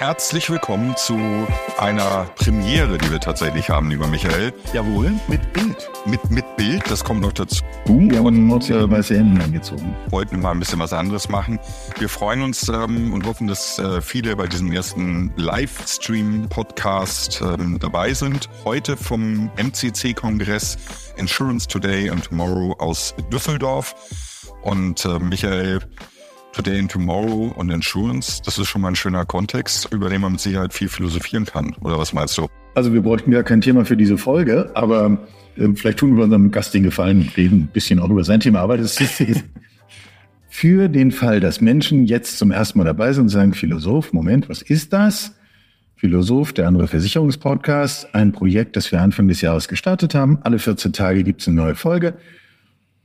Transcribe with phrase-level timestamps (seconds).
[0.00, 1.14] Herzlich willkommen zu
[1.76, 4.54] einer Premiere, die wir tatsächlich haben, lieber Michael.
[4.72, 5.90] Jawohl, mit Bild.
[6.06, 7.62] Mit, mit Bild, das kommt noch dazu.
[7.84, 9.94] Wir haben uns ja weiße Hemden angezogen.
[10.08, 11.60] Wollten mal ein bisschen was anderes machen.
[11.98, 18.14] Wir freuen uns ähm, und hoffen, dass äh, viele bei diesem ersten Livestream-Podcast ähm, dabei
[18.14, 18.48] sind.
[18.64, 20.78] Heute vom MCC-Kongress
[21.18, 23.94] Insurance Today and Tomorrow aus Düsseldorf.
[24.62, 25.80] Und äh, Michael,
[26.52, 30.32] Today and Tomorrow und Insurance, das ist schon mal ein schöner Kontext, über den man
[30.32, 31.76] mit Sicherheit viel philosophieren kann.
[31.80, 32.48] Oder was meinst du?
[32.74, 35.18] Also wir bräuchten ja kein Thema für diese Folge, aber
[35.56, 38.60] äh, vielleicht tun wir unserem Gast den Gefallen, reden ein bisschen auch über sein Thema.
[38.60, 39.22] Aber das ist
[40.48, 44.48] für den Fall, dass Menschen jetzt zum ersten Mal dabei sind und sagen, Philosoph, Moment,
[44.48, 45.36] was ist das?
[45.94, 50.38] Philosoph, der andere Versicherungspodcast, ein Projekt, das wir Anfang des Jahres gestartet haben.
[50.42, 52.14] Alle 14 Tage gibt es eine neue Folge.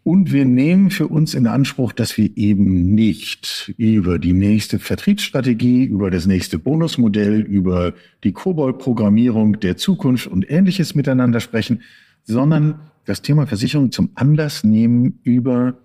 [0.08, 5.84] Und wir nehmen für uns in Anspruch, dass wir eben nicht über die nächste Vertriebsstrategie,
[5.84, 11.81] über das nächste Bonusmodell, über die Kobold-Programmierung der Zukunft und ähnliches miteinander sprechen,
[12.23, 15.80] sondern das Thema Versicherung zum Anlass nehmen, über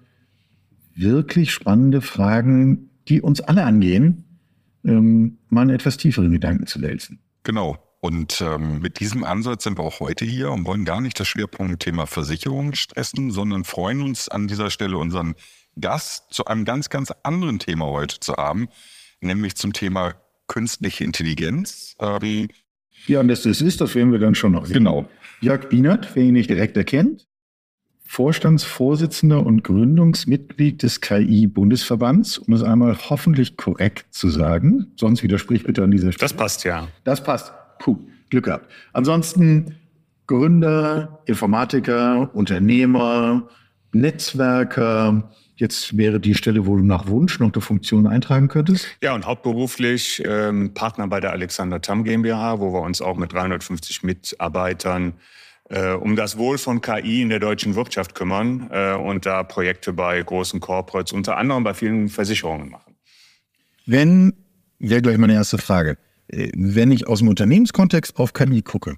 [0.94, 4.24] wirklich spannende Fragen, die uns alle angehen,
[4.84, 7.20] ähm, mal einen etwas tieferen Gedanken zu wälzen.
[7.42, 7.78] Genau.
[8.00, 11.28] Und ähm, mit diesem Ansatz sind wir auch heute hier und wollen gar nicht das
[11.28, 15.34] Schwerpunktthema Versicherung stressen, sondern freuen uns an dieser Stelle unseren
[15.78, 18.68] Gast zu einem ganz, ganz anderen Thema heute zu haben,
[19.20, 20.14] nämlich zum Thema
[20.48, 21.94] künstliche Intelligenz.
[22.00, 22.48] Ähm,
[23.06, 24.74] ja, und das ist, das werden wir dann schon noch sehen.
[24.74, 25.08] Genau.
[25.40, 27.26] Jörg Bienert, wer ihn nicht direkt erkennt,
[28.04, 34.92] Vorstandsvorsitzender und Gründungsmitglied des KI-Bundesverbands, um es einmal hoffentlich korrekt zu sagen.
[34.96, 36.28] Sonst widerspricht bitte an dieser Stelle.
[36.28, 36.88] Das passt ja.
[37.04, 37.52] Das passt.
[37.80, 38.70] Puh, Glück gehabt.
[38.92, 39.74] Ansonsten
[40.26, 43.48] Gründer, Informatiker, Unternehmer,
[43.92, 45.32] Netzwerker.
[45.56, 48.86] Jetzt wäre die Stelle, wo du nach Wunsch noch eine Funktion eintragen könntest.
[49.02, 53.32] Ja, und hauptberuflich ähm, Partner bei der Alexander Tam GmbH, wo wir uns auch mit
[53.32, 55.14] 350 Mitarbeitern
[55.68, 59.92] äh, um das Wohl von KI in der deutschen Wirtschaft kümmern äh, und da Projekte
[59.92, 62.94] bei großen Corporates, unter anderem bei vielen Versicherungen machen.
[63.86, 64.32] Wenn,
[64.78, 65.98] wäre gleich meine erste Frage,
[66.32, 68.96] wenn ich aus dem Unternehmenskontext auf KI gucke,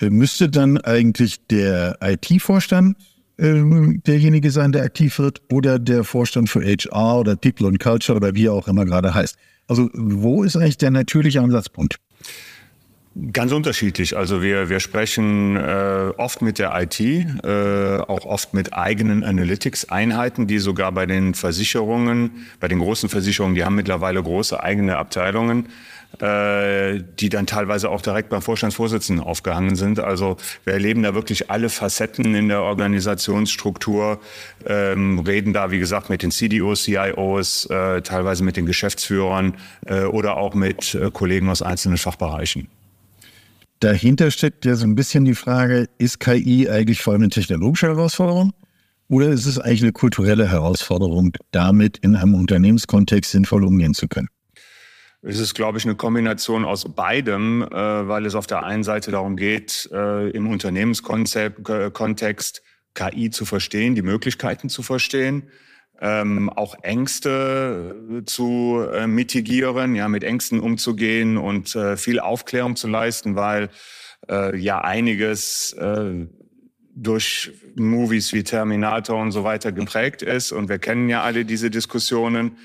[0.00, 2.96] äh, müsste dann eigentlich der IT-Vorstand
[3.38, 3.62] äh,
[4.06, 8.34] derjenige sein, der aktiv wird, oder der Vorstand für HR oder People and Culture oder
[8.34, 9.36] wie er auch immer gerade heißt.
[9.68, 11.98] Also wo ist eigentlich der natürliche Ansatzpunkt?
[13.32, 14.16] Ganz unterschiedlich.
[14.16, 20.46] Also wir, wir sprechen äh, oft mit der IT, äh, auch oft mit eigenen Analytics-Einheiten,
[20.46, 25.66] die sogar bei den Versicherungen, bei den großen Versicherungen, die haben mittlerweile große eigene Abteilungen,
[25.66, 25.68] äh,
[26.20, 29.98] die dann teilweise auch direkt beim Vorstandsvorsitzenden aufgehangen sind.
[29.98, 34.20] Also wir erleben da wirklich alle Facetten in der Organisationsstruktur,
[34.66, 39.54] ähm, reden da, wie gesagt, mit den CDOs, CIOs, äh, teilweise mit den Geschäftsführern
[39.86, 42.68] äh, oder auch mit äh, Kollegen aus einzelnen Fachbereichen.
[43.80, 47.88] Dahinter steckt ja so ein bisschen die Frage, ist KI eigentlich vor allem eine technologische
[47.88, 48.52] Herausforderung?
[49.08, 54.28] Oder ist es eigentlich eine kulturelle Herausforderung, damit in einem Unternehmenskontext sinnvoll umgehen zu können?
[55.22, 59.12] Es ist, glaube ich, eine Kombination aus beidem, äh, weil es auf der einen Seite
[59.12, 62.62] darum geht, äh, im Unternehmenskontext
[62.94, 65.48] KI zu verstehen, die Möglichkeiten zu verstehen
[66.02, 72.74] ähm, auch Ängste äh, zu äh, mitigieren, ja, mit Ängsten umzugehen und äh, viel Aufklärung
[72.74, 73.70] zu leisten, weil
[74.28, 76.26] äh, ja einiges äh,
[76.94, 80.50] durch Movies wie Terminator und so weiter geprägt ist.
[80.50, 82.58] Und wir kennen ja alle diese Diskussionen.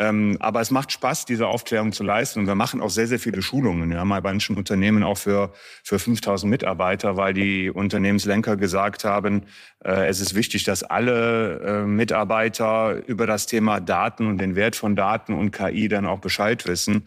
[0.00, 2.40] Ähm, aber es macht Spaß, diese Aufklärung zu leisten.
[2.40, 3.92] Und wir machen auch sehr, sehr viele Schulungen.
[3.92, 5.52] Ja, mal bei manchen Unternehmen auch für,
[5.84, 9.42] für 5000 Mitarbeiter, weil die Unternehmenslenker gesagt haben,
[9.84, 14.74] äh, es ist wichtig, dass alle äh, Mitarbeiter über das Thema Daten und den Wert
[14.74, 17.04] von Daten und KI dann auch Bescheid wissen.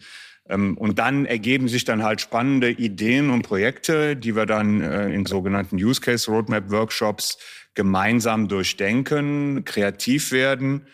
[0.48, 5.08] Ähm, und dann ergeben sich dann halt spannende Ideen und Projekte, die wir dann äh,
[5.08, 7.38] in sogenannten Use Case Roadmap Workshops
[7.74, 10.86] gemeinsam durchdenken, kreativ werden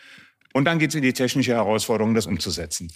[0.52, 2.92] und dann geht es in die technische Herausforderung, das umzusetzen.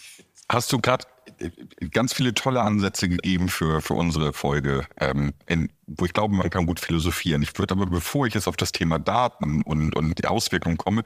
[0.48, 1.06] Hast du gerade
[1.38, 1.50] äh,
[1.91, 6.50] ganz viele tolle Ansätze gegeben für, für unsere Folge, ähm, in, wo ich glaube, man
[6.50, 7.43] kann gut philosophieren.
[7.43, 11.05] Ich würde aber, bevor ich jetzt auf das Thema Daten und, und die Auswirkungen komme,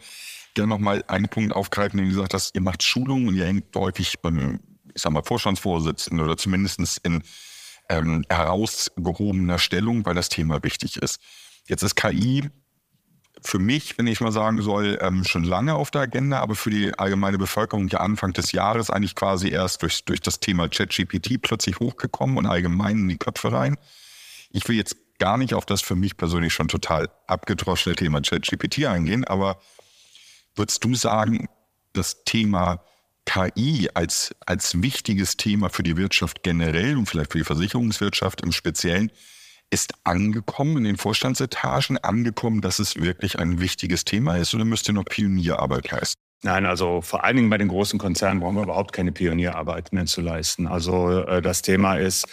[0.55, 3.77] gerne nochmal einen Punkt aufgreifen, den du gesagt hast, ihr macht Schulungen und ihr hängt
[3.77, 4.61] häufig beim,
[4.95, 7.23] ich sag mal, Vorstandsvorsitzenden oder zumindest in
[7.89, 11.21] ähm, herausgehobener Stellung, weil das Thema wichtig ist.
[11.67, 12.51] Jetzt ist KI
[13.43, 16.71] für mich, wenn ich mal sagen soll, ähm, schon lange auf der Agenda, aber für
[16.71, 21.41] die allgemeine Bevölkerung ja Anfang des Jahres eigentlich quasi erst durch, durch das Thema ChatGPT
[21.41, 23.77] plötzlich hochgekommen und allgemein in die Köpfe rein.
[24.51, 28.87] Ich will jetzt gar nicht auf das für mich persönlich schon total abgedroschene Thema ChatGPT
[28.87, 29.61] eingehen, aber
[30.55, 31.49] würdest du sagen,
[31.93, 32.83] das Thema
[33.25, 38.53] KI als, als wichtiges Thema für die Wirtschaft generell und vielleicht für die Versicherungswirtschaft im
[38.53, 39.13] Speziellen
[39.71, 44.93] ist angekommen in den Vorstandsetagen, angekommen, dass es wirklich ein wichtiges Thema ist oder müsste
[44.93, 46.15] noch Pionierarbeit heißen?
[46.45, 50.07] Nein, also vor allen Dingen bei den großen Konzernen brauchen wir überhaupt keine Pionierarbeit mehr
[50.07, 50.69] zu leisten.
[50.69, 52.27] Also äh, das Thema ist,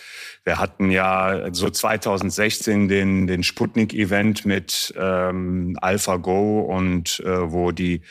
[0.43, 8.03] wir hatten ja so 2016 den, den Sputnik-Event mit ähm, AlphaGo und äh, wo die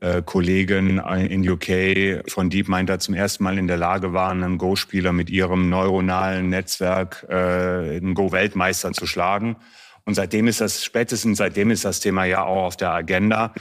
[0.00, 4.58] äh, Kollegen in UK von DeepMind da zum ersten Mal in der Lage waren, einen
[4.58, 9.56] Go-Spieler mit ihrem neuronalen Netzwerk äh, einen Go-Weltmeister zu schlagen.
[10.04, 13.52] Und seitdem ist das, spätestens seitdem ist das Thema ja auch auf der Agenda.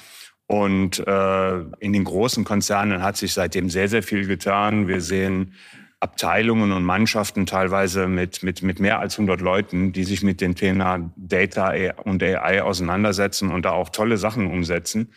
[0.47, 4.88] Und äh, in den großen Konzernen hat sich seitdem sehr, sehr viel getan.
[4.88, 5.53] Wir sehen
[6.00, 10.56] Abteilungen und Mannschaften teilweise mit, mit, mit mehr als 100 Leuten, die sich mit dem
[10.56, 15.12] Thema Data und AI auseinandersetzen und da auch tolle Sachen umsetzen.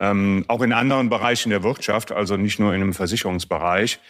[0.00, 4.00] Ähm, auch in anderen Bereichen der Wirtschaft, also nicht nur in dem Versicherungsbereich.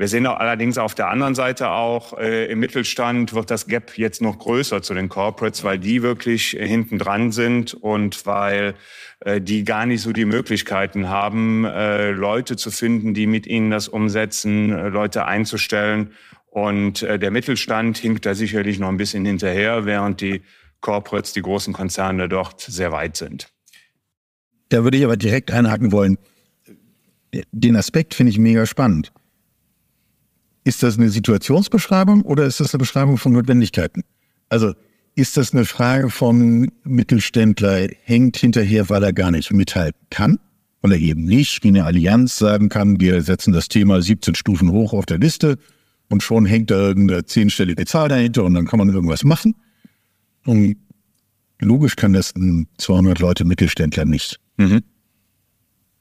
[0.00, 4.22] Wir sehen allerdings auf der anderen Seite auch, äh, im Mittelstand wird das Gap jetzt
[4.22, 8.76] noch größer zu den Corporates, weil die wirklich äh, hinten dran sind und weil
[9.20, 13.70] äh, die gar nicht so die Möglichkeiten haben, äh, Leute zu finden, die mit ihnen
[13.70, 16.14] das umsetzen, äh, Leute einzustellen.
[16.46, 20.40] Und äh, der Mittelstand hinkt da sicherlich noch ein bisschen hinterher, während die
[20.80, 23.52] Corporates, die großen Konzerne dort sehr weit sind.
[24.70, 26.16] Da würde ich aber direkt einhaken wollen.
[27.52, 29.12] Den Aspekt finde ich mega spannend.
[30.64, 34.02] Ist das eine Situationsbeschreibung oder ist das eine Beschreibung von Notwendigkeiten?
[34.48, 34.74] Also
[35.14, 40.38] ist das eine Frage von Mittelständler, hängt hinterher, weil er gar nicht mithalten kann,
[40.82, 44.70] weil er eben nicht wie eine Allianz sagen kann, wir setzen das Thema 17 Stufen
[44.70, 45.58] hoch auf der Liste
[46.08, 49.54] und schon hängt da irgendeine zehnstellige Zahl dahinter und dann kann man irgendwas machen.
[50.44, 50.76] Und
[51.60, 54.39] logisch kann das ein 200 Leute Mittelständler nicht.
[54.60, 54.82] Mhm.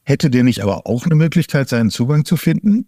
[0.03, 2.87] Hätte der nicht aber auch eine Möglichkeit, seinen Zugang zu finden?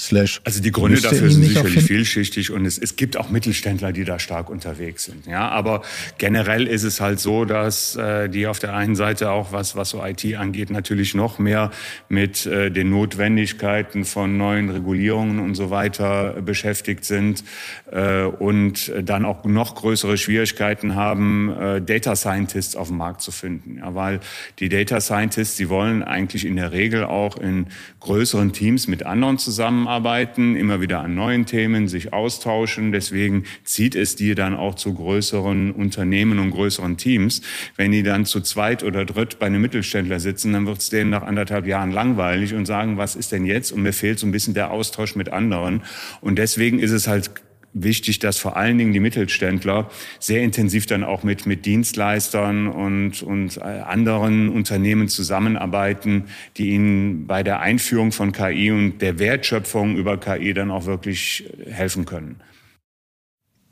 [0.00, 4.04] Slash also die Gründe dafür sind sicherlich vielschichtig und es, es gibt auch Mittelständler, die
[4.04, 5.26] da stark unterwegs sind.
[5.26, 5.82] Ja, aber
[6.16, 9.90] generell ist es halt so, dass äh, die auf der einen Seite auch was was
[9.90, 11.70] so IT angeht natürlich noch mehr
[12.08, 17.44] mit äh, den Notwendigkeiten von neuen Regulierungen und so weiter beschäftigt sind
[17.92, 23.32] äh, und dann auch noch größere Schwierigkeiten haben, äh, Data Scientists auf dem Markt zu
[23.32, 24.20] finden, ja, weil
[24.60, 27.66] die Data Scientists, die wollen eigentlich in der Regel auch in
[28.00, 32.92] größeren Teams mit anderen zusammen zusammenarbeiten, immer wieder an neuen Themen sich austauschen.
[32.92, 37.42] Deswegen zieht es die dann auch zu größeren Unternehmen und größeren Teams.
[37.76, 41.10] Wenn die dann zu zweit oder dritt bei einem Mittelständler sitzen, dann wird es denen
[41.10, 43.72] nach anderthalb Jahren langweilig und sagen, was ist denn jetzt?
[43.72, 45.82] Und mir fehlt so ein bisschen der Austausch mit anderen.
[46.20, 47.32] Und deswegen ist es halt
[47.72, 53.22] wichtig, dass vor allen Dingen die Mittelständler sehr intensiv dann auch mit, mit Dienstleistern und,
[53.22, 56.24] und äh, anderen Unternehmen zusammenarbeiten,
[56.56, 61.44] die ihnen bei der Einführung von KI und der Wertschöpfung über KI dann auch wirklich
[61.66, 62.36] helfen können.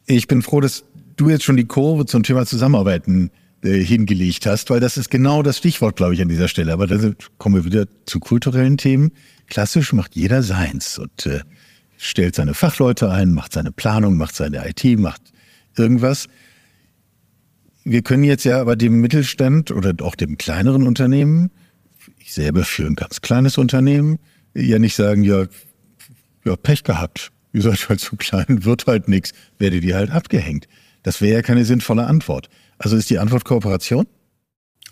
[0.06, 0.84] Ich bin froh, dass
[1.16, 3.30] du jetzt schon die Kurve zum Thema Zusammenarbeiten
[3.62, 6.72] äh, hingelegt hast, weil das ist genau das Stichwort, glaube ich, an dieser Stelle.
[6.72, 6.96] Aber da
[7.38, 9.10] kommen wir wieder zu kulturellen Themen.
[9.48, 11.40] Klassisch macht jeder seins und äh,
[11.98, 15.20] stellt seine Fachleute ein, macht seine Planung, macht seine IT, macht
[15.76, 16.28] irgendwas.
[17.84, 21.50] Wir können jetzt ja aber dem Mittelstand oder auch dem kleineren Unternehmen,
[22.18, 24.18] ich selber für ein ganz kleines Unternehmen,
[24.54, 25.46] ja nicht sagen, ja,
[26.44, 30.68] ja Pech gehabt, ihr seid halt zu klein, wird halt nichts, werdet ihr halt abgehängt.
[31.02, 32.48] Das wäre ja keine sinnvolle Antwort.
[32.78, 34.06] Also ist die Antwort Kooperation?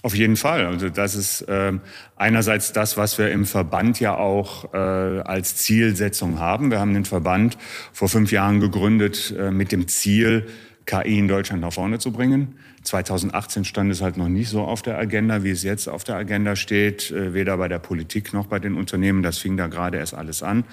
[0.03, 0.67] Auf jeden Fall.
[0.67, 1.73] Also das ist äh,
[2.17, 6.71] einerseits das, was wir im Verband ja auch äh, als Zielsetzung haben.
[6.71, 7.59] Wir haben den Verband
[7.93, 10.47] vor fünf Jahren gegründet äh, mit dem Ziel,
[10.85, 12.55] KI in Deutschland nach vorne zu bringen.
[12.85, 16.15] 2018 stand es halt noch nicht so auf der Agenda, wie es jetzt auf der
[16.15, 19.25] Agenda steht, äh, weder bei der Politik noch bei den Unternehmen.
[19.25, 20.65] Das fing da gerade erst alles an.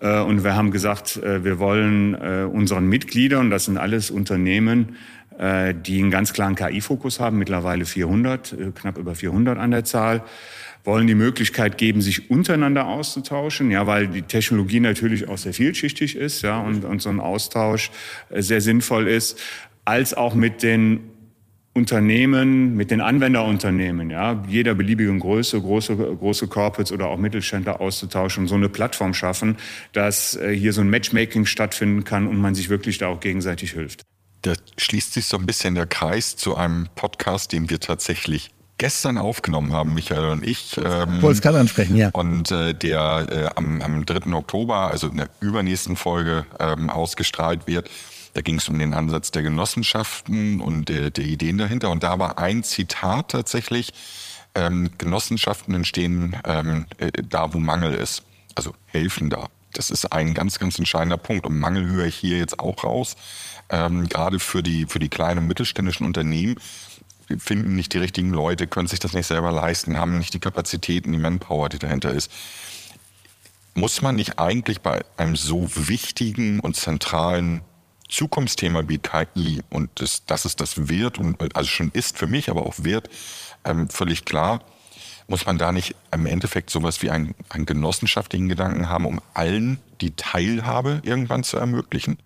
[0.00, 2.14] Äh, und wir haben gesagt, äh, wir wollen
[2.46, 4.98] unseren Mitgliedern, das sind alles Unternehmen, äh,
[5.74, 10.22] die einen ganz klaren KI-Fokus haben, mittlerweile 400, äh, knapp über 400 an der Zahl
[10.84, 16.14] wollen die Möglichkeit geben, sich untereinander auszutauschen, ja, weil die Technologie natürlich auch sehr vielschichtig
[16.14, 17.90] ist, ja, und, und so ein Austausch
[18.28, 19.40] äh, sehr sinnvoll ist,
[19.84, 21.00] als auch mit den
[21.72, 28.44] Unternehmen, mit den Anwenderunternehmen, ja, jeder beliebigen Größe, große, große Corporates oder auch Mittelständler auszutauschen
[28.44, 29.56] und so eine Plattform schaffen,
[29.92, 34.02] dass hier so ein Matchmaking stattfinden kann und man sich wirklich da auch gegenseitig hilft.
[34.44, 39.16] Da schließt sich so ein bisschen der Kreis zu einem Podcast, den wir tatsächlich gestern
[39.16, 40.76] aufgenommen haben, Michael und ich.
[40.76, 42.10] Ähm, es gerade ansprechen, ja.
[42.12, 44.34] Und äh, der äh, am, am 3.
[44.34, 47.88] Oktober, also in der übernächsten Folge, ähm, ausgestrahlt wird.
[48.34, 51.90] Da ging es um den Ansatz der Genossenschaften und der, der Ideen dahinter.
[51.90, 53.94] Und da war ein Zitat tatsächlich,
[54.54, 58.24] ähm, Genossenschaften entstehen ähm, äh, da, wo Mangel ist.
[58.54, 59.48] also helfen da.
[59.72, 61.46] Das ist ein ganz, ganz entscheidender Punkt.
[61.46, 63.16] Und Mangel höre ich hier jetzt auch raus.
[63.70, 66.56] Ähm, gerade für die, für die kleinen und mittelständischen Unternehmen
[67.38, 71.12] finden nicht die richtigen Leute, können sich das nicht selber leisten, haben nicht die Kapazitäten,
[71.12, 72.30] die Manpower, die dahinter ist.
[73.74, 77.62] Muss man nicht eigentlich bei einem so wichtigen und zentralen
[78.08, 82.50] Zukunftsthema wie KI und das, dass es das wird und also schon ist für mich,
[82.50, 83.08] aber auch wird,
[83.64, 84.60] ähm, völlig klar,
[85.26, 89.78] muss man da nicht im Endeffekt sowas wie einen, einen genossenschaftlichen Gedanken haben, um allen
[90.00, 92.18] die Teilhabe irgendwann zu ermöglichen?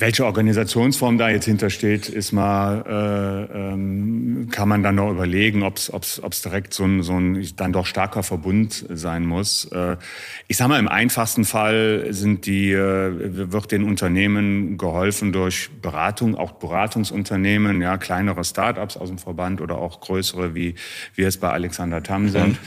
[0.00, 5.76] Welche Organisationsform da jetzt hintersteht, ist mal, äh, ähm, kann man dann noch überlegen, ob
[5.76, 9.66] es direkt so ein, so ein dann doch starker Verbund sein muss.
[9.66, 9.98] Äh,
[10.48, 16.34] ich sage mal, im einfachsten Fall sind die, äh, wird den Unternehmen geholfen durch Beratung,
[16.34, 20.76] auch Beratungsunternehmen, ja, kleinere Startups aus dem Verband oder auch größere, wie
[21.14, 22.58] wir es bei Alexander Tam sind.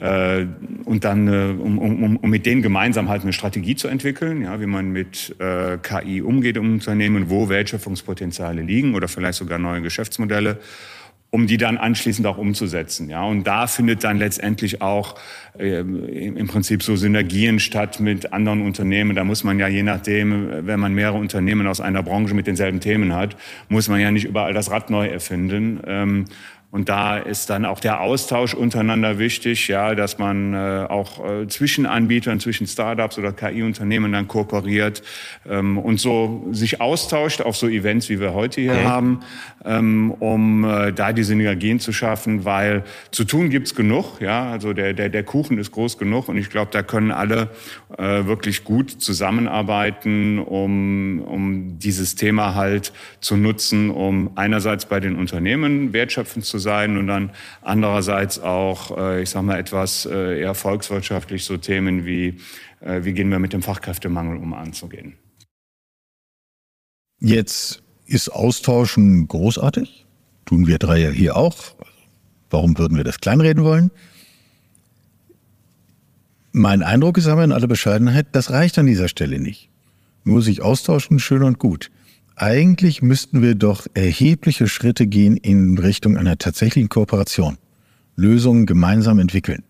[0.00, 0.46] Äh,
[0.84, 4.60] und dann, äh, um, um, um mit denen gemeinsam halt eine Strategie zu entwickeln, ja,
[4.60, 9.82] wie man mit äh, KI umgeht im Unternehmen, wo Wertschöpfungspotenziale liegen oder vielleicht sogar neue
[9.82, 10.58] Geschäftsmodelle
[11.30, 13.08] um die dann anschließend auch umzusetzen.
[13.08, 15.14] Ja, und da findet dann letztendlich auch
[15.58, 19.14] äh, im Prinzip so Synergien statt mit anderen Unternehmen.
[19.14, 22.80] Da muss man ja je nachdem, wenn man mehrere Unternehmen aus einer Branche mit denselben
[22.80, 23.36] Themen hat,
[23.68, 25.80] muss man ja nicht überall das Rad neu erfinden.
[25.86, 26.24] Ähm,
[26.72, 31.48] und da ist dann auch der Austausch untereinander wichtig, ja, dass man äh, auch äh,
[31.48, 35.02] zwischen Anbietern, zwischen Startups oder KI-Unternehmen dann kooperiert
[35.48, 38.84] ähm, und so sich austauscht auf so Events, wie wir heute hier okay.
[38.84, 39.20] haben,
[39.64, 44.72] ähm, um äh, da die Synergien zu schaffen, weil zu tun gibt's genug, ja, also
[44.72, 47.48] der, der, der Kuchen ist groß genug und ich glaube, da können alle
[47.98, 55.16] äh, wirklich gut zusammenarbeiten, um, um dieses Thema halt zu nutzen, um einerseits bei den
[55.16, 57.30] Unternehmen wertschöpfend zu sein und dann
[57.62, 62.38] andererseits auch, äh, ich sage mal, etwas äh, eher volkswirtschaftlich so Themen wie,
[62.80, 65.14] äh, wie gehen wir mit dem Fachkräftemangel um anzugehen.
[67.18, 70.06] Jetzt ist Austauschen großartig.
[70.46, 71.56] Tun wir drei ja hier auch.
[72.48, 73.90] Warum würden wir das kleinreden wollen?
[76.52, 79.68] Mein Eindruck ist aber in aller Bescheidenheit, das reicht an dieser Stelle nicht.
[80.24, 81.90] Nur sich austauschen, schön und gut
[82.40, 87.58] eigentlich müssten wir doch erhebliche Schritte gehen in Richtung einer tatsächlichen Kooperation.
[88.16, 89.62] Lösungen gemeinsam entwickeln.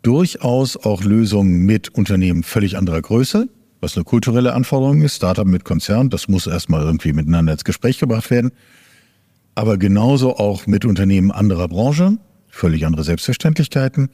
[0.00, 3.48] Durchaus auch Lösungen mit Unternehmen völlig anderer Größe,
[3.82, 5.16] was eine kulturelle Anforderung ist.
[5.16, 8.52] Startup mit Konzern, das muss erstmal irgendwie miteinander ins Gespräch gebracht werden.
[9.54, 12.16] Aber genauso auch mit Unternehmen anderer Branche,
[12.48, 14.08] völlig andere Selbstverständlichkeiten,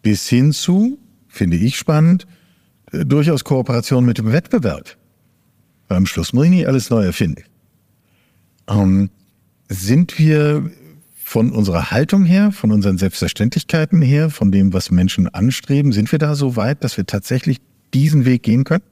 [0.00, 2.26] bis hin zu, finde ich spannend,
[2.92, 4.96] äh, durchaus Kooperation mit dem Wettbewerb.
[5.88, 7.44] Weil am Schluss muss ich nicht alles neu erfinden.
[8.68, 9.10] Ähm,
[9.68, 10.70] sind wir
[11.16, 16.18] von unserer Haltung her, von unseren Selbstverständlichkeiten her, von dem, was Menschen anstreben, sind wir
[16.18, 17.60] da so weit, dass wir tatsächlich
[17.92, 18.84] diesen Weg gehen können?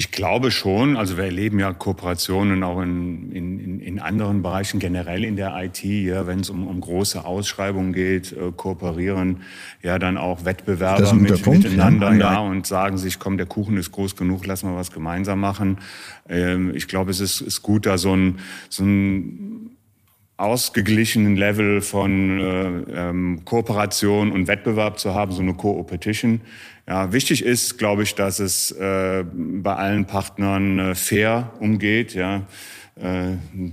[0.00, 0.96] Ich glaube schon.
[0.96, 5.84] Also wir erleben ja Kooperationen auch in, in, in anderen Bereichen, generell in der IT,
[5.84, 9.42] ja, wenn es um, um große Ausschreibungen geht, äh, kooperieren
[9.82, 12.32] ja dann auch Wettbewerber mit, Punkt, miteinander ja.
[12.32, 12.38] ja.
[12.38, 15.76] und sagen sich, komm, der Kuchen ist groß genug, lass mal was gemeinsam machen.
[16.30, 18.38] Ähm, ich glaube, es ist, ist gut, da so ein,
[18.70, 19.76] so ein
[20.38, 26.40] ausgeglichenen Level von äh, ähm, Kooperation und Wettbewerb zu haben, so eine Co-Opetition.
[26.90, 32.14] Ja, wichtig ist, glaube ich, dass es äh, bei allen Partnern äh, fair umgeht.
[32.14, 32.42] Ja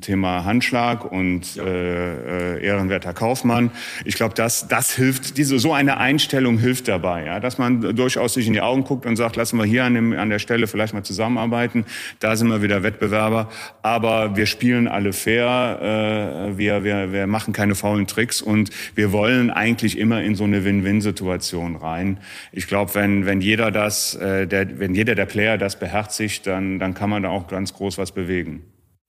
[0.02, 1.64] Thema Handschlag und ja.
[1.64, 3.72] äh, ehrenwerter Kaufmann.
[4.06, 8.36] Ich glaube, das, das hilft, diese, so eine Einstellung hilft dabei, ja, dass man durchaus
[8.36, 10.68] sich in die Augen guckt und sagt, lassen wir hier an, dem, an der Stelle
[10.68, 11.86] vielleicht mal zusammenarbeiten.
[12.20, 13.50] Da sind wir wieder Wettbewerber,
[13.82, 19.12] aber wir spielen alle fair, äh, wir, wir, wir machen keine faulen Tricks und wir
[19.12, 22.20] wollen eigentlich immer in so eine Win-Win-Situation rein.
[22.54, 26.80] Ich glaube, wenn, wenn jeder das, äh, der, wenn jeder der Player das beherzigt, dann,
[26.80, 28.64] dann kann man da auch ganz groß was bewegen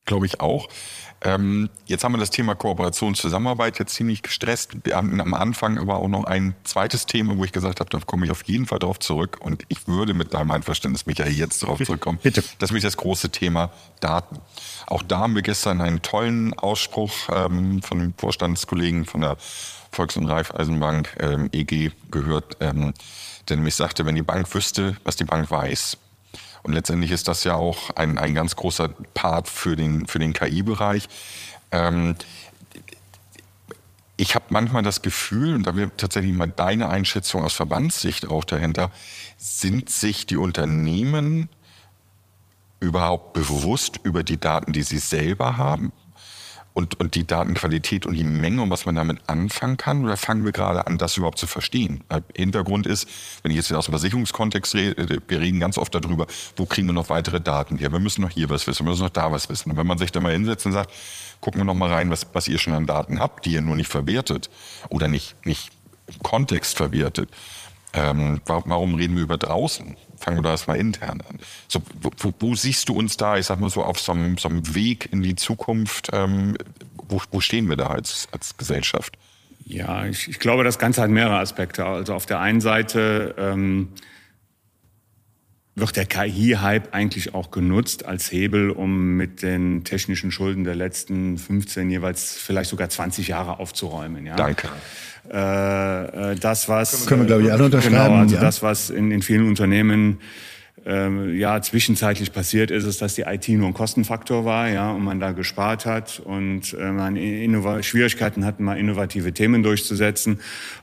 [0.08, 0.68] glaube ich auch.
[1.20, 4.76] Ähm, jetzt haben wir das Thema Kooperation, Zusammenarbeit jetzt ziemlich gestresst.
[4.92, 8.30] Am Anfang aber auch noch ein zweites Thema, wo ich gesagt habe, da komme ich
[8.30, 9.38] auf jeden Fall drauf zurück.
[9.40, 12.18] Und ich würde mit deinem Einverständnis, Michael, jetzt darauf zurückkommen.
[12.22, 12.42] Bitte.
[12.58, 14.38] Das ist nämlich das große Thema Daten.
[14.86, 19.36] Auch da haben wir gestern einen tollen Ausspruch ähm, von dem Vorstandskollegen von der
[19.90, 22.94] Volks- und Raiffeisenbank ähm, EG gehört, ähm,
[23.48, 25.96] der nämlich sagte, wenn die Bank wüsste, was die Bank weiß,
[26.62, 30.32] und letztendlich ist das ja auch ein, ein ganz großer Part für den, für den
[30.32, 31.08] KI-Bereich.
[31.70, 32.16] Ähm,
[34.16, 38.44] ich habe manchmal das Gefühl, und da wäre tatsächlich mal deine Einschätzung aus Verbandssicht auch
[38.44, 38.90] dahinter,
[39.36, 41.48] sind sich die Unternehmen
[42.80, 45.92] überhaupt bewusst über die Daten, die sie selber haben?
[46.78, 50.04] Und, und die Datenqualität und die Menge und was man damit anfangen kann?
[50.04, 52.04] Oder fangen wir gerade an, das überhaupt zu verstehen?
[52.37, 53.08] Hintergrund ist,
[53.42, 56.92] wenn ich jetzt aus dem Versicherungskontext rede, wir reden ganz oft darüber, wo kriegen wir
[56.92, 57.90] noch weitere Daten her?
[57.90, 59.73] Wir müssen noch hier was wissen, wir müssen noch da was wissen.
[59.73, 60.92] Und wenn man sich da mal hinsetzt und sagt,
[61.40, 63.75] gucken wir noch mal rein, was, was ihr schon an Daten habt, die ihr nur
[63.75, 64.49] nicht verwertet
[64.88, 65.73] oder nicht, nicht
[66.06, 67.28] im Kontext verwertet.
[67.92, 69.97] Ähm, warum reden wir über draußen?
[70.18, 71.38] Fangen wir da erstmal intern an.
[71.68, 74.48] So, wo, wo, siehst du uns da, ich sag mal so, auf so einem, so
[74.48, 76.10] einem Weg in die Zukunft?
[76.12, 76.56] Ähm,
[77.08, 79.16] wo, wo, stehen wir da als, als Gesellschaft?
[79.64, 81.84] Ja, ich, ich, glaube, das Ganze hat mehrere Aspekte.
[81.84, 83.88] Also auf der einen Seite ähm,
[85.78, 91.38] wird der KI-Hype eigentlich auch genutzt als Hebel, um mit den technischen Schulden der letzten
[91.38, 94.26] 15, jeweils vielleicht sogar 20 Jahre aufzuräumen.
[94.26, 94.37] Ja?
[94.37, 94.68] Danke.
[95.30, 97.06] Äh, äh, das, was.
[97.06, 97.94] Können wir, glaube ich, alle unterschreiben.
[97.94, 98.40] Genau, also ja.
[98.40, 100.20] das, was in, in vielen Unternehmen
[100.88, 105.04] ähm, ja, zwischenzeitlich passiert ist es, dass die IT nur ein Kostenfaktor war, ja, und
[105.04, 110.40] man da gespart hat und äh, man Innova Schwierigkeiten hat, mal innovative Themen durchzusetzen.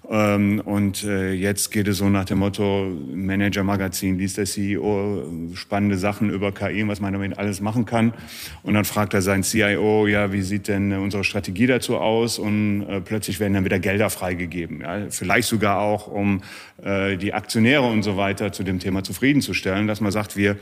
[0.08, 5.24] Ähm, und äh, jetzt geht es so nach dem Motto, Manager Magazin liest der CEO
[5.56, 8.14] spannende Sachen über KI, was man damit alles machen kann.
[8.62, 12.38] Und dann fragt er seinen CIO, ja, wie sieht denn unsere Strategie dazu aus?
[12.38, 14.82] Und äh, plötzlich werden dann wieder Gelder freigegeben.
[14.82, 16.42] Ja, vielleicht sogar auch, um
[16.84, 20.58] äh, die Aktionäre und so weiter zu dem Thema zufriedenzustellen, dass man sagt, wir,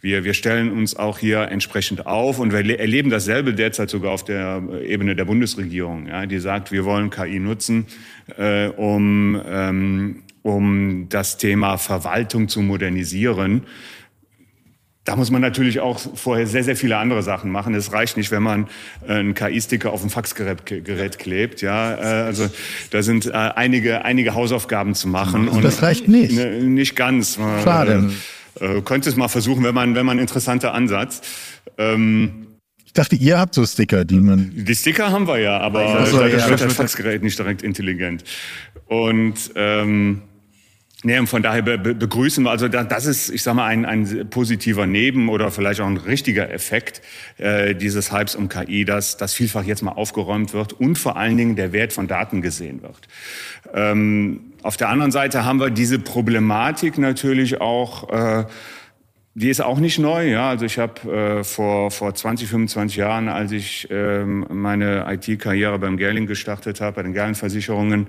[0.00, 4.24] wir, wir stellen uns auch hier entsprechend auf und wir erleben dasselbe derzeit sogar auf
[4.24, 7.86] der Ebene der Bundesregierung, ja, die sagt, wir wollen KI nutzen,
[8.38, 13.66] äh, um, ähm, um das Thema Verwaltung zu modernisieren.
[15.08, 17.72] Da muss man natürlich auch vorher sehr, sehr viele andere Sachen machen.
[17.72, 18.68] Es reicht nicht, wenn man
[19.06, 21.62] äh, einen KI-Sticker auf ein Faxgerät Gerät klebt.
[21.62, 22.46] Ja, äh, also
[22.90, 25.48] da sind äh, einige, einige Hausaufgaben zu machen.
[25.48, 26.32] Und das reicht nicht.
[26.32, 27.38] Nicht ganz.
[27.64, 28.10] Schade.
[28.60, 31.20] Äh, könnte es mal versuchen, wenn man, wenn man interessanter Ansatz.
[31.76, 32.46] Ähm,
[32.84, 34.52] ich dachte, ihr habt so Sticker, die man.
[34.54, 38.24] Die Sticker haben wir ja, aber also, das ja, das Faxgerät nicht direkt intelligent.
[38.86, 40.22] Und ähm,
[41.04, 44.28] Nee, und von daher be begrüßen wir, also das ist, ich sage mal, ein, ein
[44.30, 47.02] positiver Neben- oder vielleicht auch ein richtiger Effekt
[47.36, 51.36] äh, dieses Hypes um KI, dass, dass vielfach jetzt mal aufgeräumt wird und vor allen
[51.36, 52.98] Dingen der Wert von Daten gesehen wird.
[53.72, 58.46] Ähm, auf der anderen Seite haben wir diese Problematik natürlich auch, äh,
[59.34, 60.28] die ist auch nicht neu.
[60.28, 65.78] Ja, also ich habe äh, vor vor 20, 25 Jahren, als ich ähm, meine IT-Karriere
[65.78, 68.08] beim Gerling gestartet habe, bei den Gerling-Versicherungen,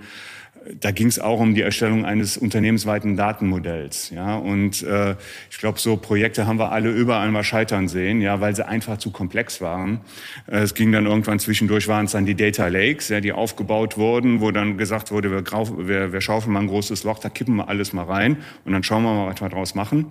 [0.79, 4.11] da ging es auch um die Erstellung eines unternehmensweiten Datenmodells.
[4.11, 5.15] Ja, und äh,
[5.49, 8.97] ich glaube, so Projekte haben wir alle überall mal scheitern sehen, ja, weil sie einfach
[8.97, 10.01] zu komplex waren.
[10.47, 13.97] Äh, es ging dann irgendwann zwischendurch waren es dann die Data Lakes, ja, die aufgebaut
[13.97, 15.43] wurden, wo dann gesagt wurde, wir,
[15.87, 18.83] wir, wir schaufeln mal ein großes Loch, da kippen wir alles mal rein und dann
[18.83, 20.07] schauen wir mal, was wir draus machen.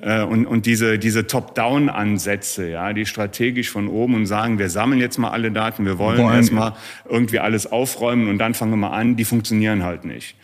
[0.00, 5.00] Äh, und, und diese, diese Top-Down-Ansätze, ja, die strategisch von oben und sagen, wir sammeln
[5.00, 6.74] jetzt mal alle Daten, wir wollen erstmal
[7.08, 10.36] irgendwie alles aufräumen und dann fangen wir mal an, die funktionieren halt nicht.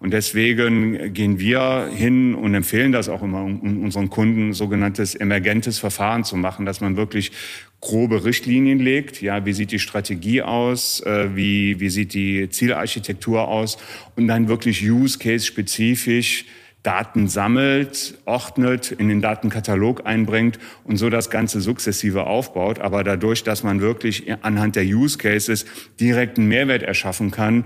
[0.00, 6.24] Und deswegen gehen wir hin und empfehlen das auch immer unseren Kunden, sogenanntes emergentes Verfahren
[6.24, 7.30] zu machen, dass man wirklich
[7.80, 9.22] grobe Richtlinien legt.
[9.22, 11.00] Ja, wie sieht die Strategie aus?
[11.00, 13.78] Äh, wie, wie sieht die Zielarchitektur aus?
[14.16, 16.46] Und dann wirklich use case spezifisch
[16.82, 22.80] Daten sammelt, ordnet, in den Datenkatalog einbringt und so das Ganze sukzessive aufbaut.
[22.80, 25.64] Aber dadurch, dass man wirklich anhand der Use Cases
[26.00, 27.64] direkt einen Mehrwert erschaffen kann,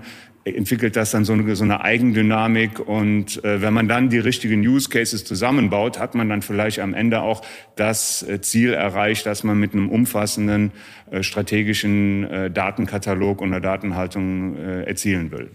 [0.55, 2.79] entwickelt das dann so eine, so eine Eigendynamik.
[2.79, 6.93] Und äh, wenn man dann die richtigen Use Cases zusammenbaut, hat man dann vielleicht am
[6.93, 7.41] Ende auch
[7.75, 10.71] das äh, Ziel erreicht, dass man mit einem umfassenden
[11.11, 15.51] äh, strategischen äh, Datenkatalog und der Datenhaltung äh, erzielen will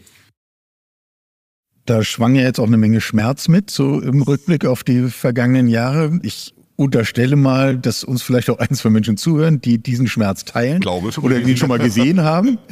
[1.84, 5.68] da schwang ja jetzt auch eine Menge Schmerz mit, so im Rückblick auf die vergangenen
[5.68, 6.20] Jahre.
[6.22, 10.80] Ich unterstelle mal, dass uns vielleicht auch ein, zwei Menschen zuhören, die diesen Schmerz teilen
[10.80, 12.58] Glaube, oder ihn schon mal gesehen haben.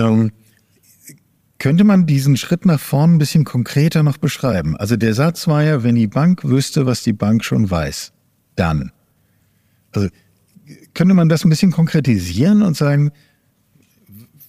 [0.00, 0.30] Ähm,
[1.58, 4.76] könnte man diesen Schritt nach vorn ein bisschen konkreter noch beschreiben?
[4.76, 8.12] Also der Satz war ja, wenn die Bank wüsste, was die Bank schon weiß,
[8.56, 8.92] dann.
[9.92, 10.08] Also
[10.94, 13.10] könnte man das ein bisschen konkretisieren und sagen,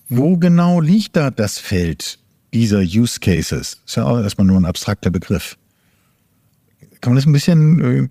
[0.07, 2.19] wo genau liegt da das Feld
[2.53, 3.81] dieser Use Cases.
[3.85, 5.57] Ist ja auch erstmal nur ein abstrakter Begriff.
[7.01, 8.09] Kann man das ein bisschen äh,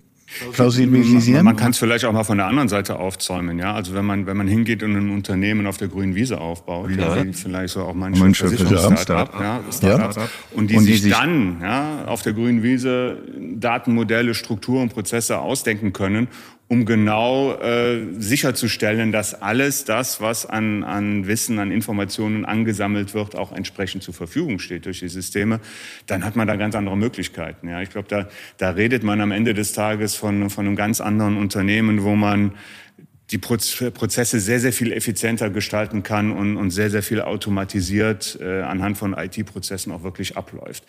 [0.53, 1.45] plausibilisieren?
[1.45, 3.73] Man kann es vielleicht auch mal von der anderen Seite aufzäumen, ja.
[3.73, 7.15] Also wenn man, wenn man hingeht und ein Unternehmen auf der grünen Wiese aufbaut, ja.
[7.15, 10.29] Ja, wie vielleicht so auch manche, Versicherungs-Startup, ja, Startup, ja.
[10.51, 13.17] und die und die sich, sich dann ja, auf der grünen Wiese
[13.55, 16.27] Datenmodelle, Strukturen, Prozesse ausdenken können
[16.69, 23.35] um genau äh, sicherzustellen, dass alles das, was an, an Wissen, an Informationen angesammelt wird,
[23.35, 25.61] auch entsprechend zur Verfügung steht durch die Systeme,
[26.05, 27.67] dann hat man da ganz andere Möglichkeiten.
[27.67, 28.27] Ja, ich glaube, da,
[28.57, 32.51] da redet man am Ende des Tages von, von einem ganz anderen Unternehmen, wo man
[33.31, 38.61] die Prozesse sehr, sehr viel effizienter gestalten kann und, und sehr, sehr viel automatisiert äh,
[38.61, 40.83] anhand von IT-Prozessen auch wirklich abläuft.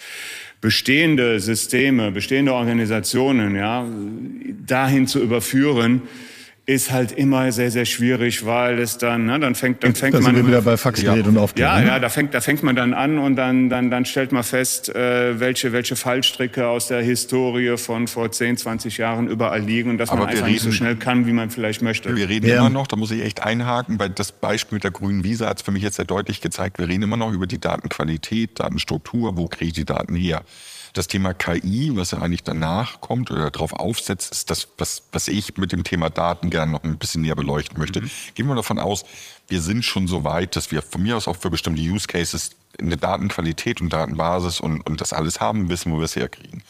[0.60, 3.86] Bestehende Systeme, bestehende Organisationen, ja,
[4.66, 6.02] dahin zu überführen,
[6.66, 10.18] ist halt immer sehr, sehr schwierig, weil es dann, ne, dann fängt, dann fängt da
[10.20, 11.78] man sind wir wieder bei Faxgerät ja, und Aufklären.
[11.78, 11.86] Ja, ne?
[11.88, 14.88] ja, da fängt, da fängt man dann an und dann, dann, dann stellt man fest,
[14.94, 19.98] äh, welche, welche Fallstricke aus der Historie von vor 10, 20 Jahren überall liegen und
[19.98, 22.14] dass Aber man einfach nicht so reden- schnell kann, wie man vielleicht möchte.
[22.14, 22.58] Wir reden Ja.
[22.58, 25.58] immer noch, da muss ich echt einhaken, weil das Beispiel mit der grünen Wiese hat
[25.58, 29.36] es für mich jetzt sehr deutlich gezeigt, wir reden immer noch über die Datenqualität, Datenstruktur,
[29.36, 30.42] wo kriege ich die Daten her.
[30.92, 35.28] Das Thema KI, was ja eigentlich danach kommt oder darauf aufsetzt, ist das, was, was
[35.28, 38.02] ich mit dem Thema Daten gerne noch ein bisschen näher beleuchten möchte.
[38.34, 39.04] Gehen wir davon aus,
[39.48, 42.50] wir sind schon so weit, dass wir von mir aus auch für bestimmte Use Cases
[42.78, 46.62] eine Datenqualität und Datenbasis und, und das alles haben, wissen, wo wir es herkriegen.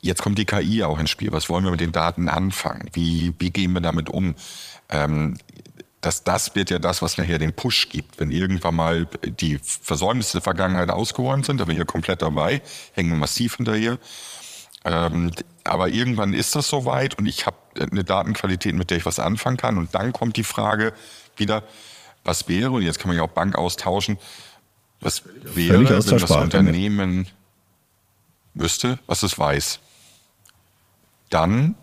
[0.00, 1.32] Jetzt kommt die KI auch ins Spiel.
[1.32, 2.90] Was wollen wir mit den Daten anfangen?
[2.92, 4.34] Wie, wie gehen wir damit um?
[4.90, 5.38] Ähm,
[6.04, 8.20] das, das wird ja das, was nachher den Push gibt.
[8.20, 12.62] Wenn irgendwann mal die Versäumnisse der Vergangenheit ausgeräumt sind, da bin ich ja komplett dabei,
[12.92, 13.98] hängen wir massiv hinterher.
[14.84, 15.32] Ähm,
[15.64, 19.56] aber irgendwann ist das soweit und ich habe eine Datenqualität, mit der ich was anfangen
[19.56, 19.78] kann.
[19.78, 20.92] Und dann kommt die Frage
[21.36, 21.62] wieder,
[22.22, 24.18] was wäre, und jetzt kann man ja auch Bank austauschen,
[25.00, 27.26] was wäre, wenn das Unternehmen
[28.52, 29.80] wüsste, was es weiß.
[31.30, 31.74] Dann,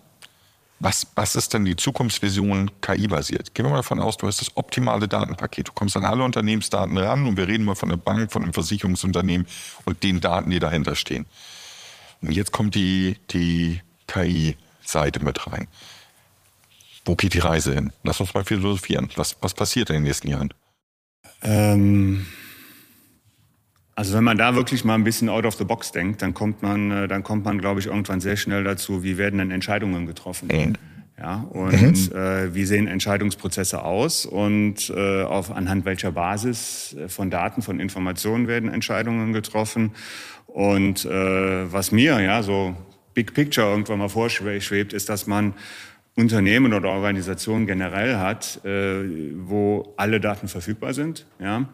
[0.82, 3.54] was, was ist denn die Zukunftsvision KI-basiert?
[3.54, 5.67] Gehen wir mal davon aus, du hast das optimale Datenpaket.
[5.67, 8.54] Du kommst an alle Unternehmensdaten ran und wir reden mal von der Bank, von einem
[8.54, 9.46] Versicherungsunternehmen
[9.86, 11.28] und den Daten, die dahinter stehen.
[12.22, 15.67] Und jetzt kommt die, die KI-Seite mit rein.
[17.06, 17.94] Wo geht die Reise hin?
[18.04, 19.10] Lass uns mal philosophieren.
[19.15, 20.54] Was, was passiert in den nächsten Jahren?
[21.44, 22.26] Ähm,
[23.95, 26.62] also wenn man da wirklich mal ein bisschen out of the box denkt, dann kommt
[26.62, 30.06] man, äh, dann kommt man, glaube ich, irgendwann sehr schnell dazu, wie werden denn Entscheidungen
[30.06, 30.49] getroffen?
[30.51, 30.75] Mhm.
[31.19, 37.30] Ja, und äh, wie sehen Entscheidungsprozesse aus und äh, auf, anhand welcher Basis äh, von
[37.30, 39.91] Daten, von Informationen werden Entscheidungen getroffen?
[40.47, 42.75] Und äh, was mir ja so
[43.13, 45.54] Big Picture irgendwann mal vorschwebt, ist, dass man
[46.17, 49.04] Unternehmen oder Organisationen generell hat, äh,
[49.36, 51.26] wo alle Daten verfügbar sind.
[51.39, 51.69] Ja?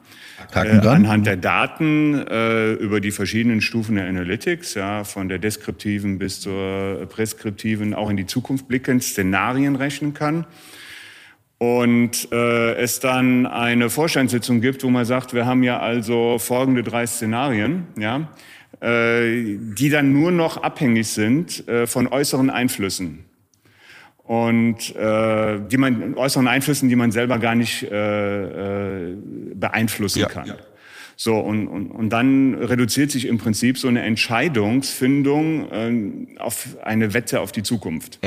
[0.53, 6.19] Äh, anhand der Daten äh, über die verschiedenen Stufen der Analytics, ja, von der deskriptiven
[6.19, 10.45] bis zur präskriptiven, auch in die Zukunft blickend Szenarien rechnen kann.
[11.57, 16.83] Und äh, es dann eine Vorstandssitzung gibt, wo man sagt, wir haben ja also folgende
[16.83, 18.29] drei Szenarien, ja,
[18.81, 23.26] äh, die dann nur noch abhängig sind äh, von äußeren Einflüssen
[24.27, 29.15] und äh, die man äußeren Einflüssen, die man selber gar nicht äh, äh,
[29.55, 30.47] beeinflussen Ja, kann.
[30.47, 30.55] ja.
[31.19, 37.13] So und, und, und dann reduziert sich im Prinzip so eine Entscheidungsfindung äh, auf eine
[37.15, 38.19] Wette auf die Zukunft.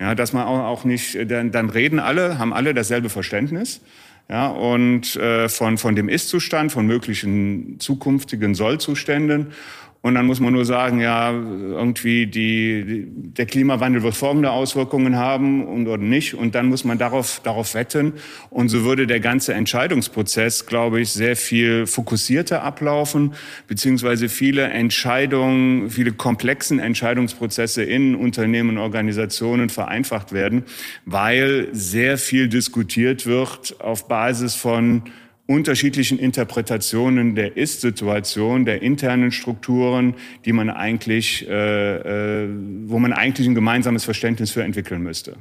[0.00, 3.80] Ja, dass man auch, auch nicht, dann, dann reden alle, haben alle dasselbe Verständnis.
[4.28, 9.52] Ja, und äh, von, von dem Ist-Zustand, von möglichen zukünftigen Soll-Zuständen.
[10.02, 15.66] Und dann muss man nur sagen, ja, irgendwie die, der Klimawandel wird folgende Auswirkungen haben
[15.66, 16.34] und oder nicht.
[16.34, 18.12] Und dann muss man darauf, darauf wetten.
[18.50, 23.34] Und so würde der ganze Entscheidungsprozess, glaube ich, sehr viel fokussierter ablaufen,
[23.66, 30.64] beziehungsweise viele Entscheidungen, viele komplexen Entscheidungsprozesse in Unternehmen Organisationen vereinfacht werden,
[31.04, 35.02] weil sehr viel diskutiert wird auf Basis von
[35.46, 42.48] unterschiedlichen Interpretationen der Ist-Situation, der internen Strukturen, die man eigentlich, äh, äh,
[42.86, 45.36] wo man eigentlich ein gemeinsames Verständnis für entwickeln müsste.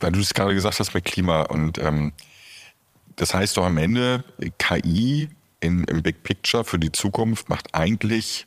[0.00, 2.12] weil du es gerade gesagt hast mit Klima und ähm,
[3.16, 4.24] das heißt doch am Ende,
[4.58, 5.28] KI
[5.60, 8.46] in, im Big Picture für die Zukunft macht eigentlich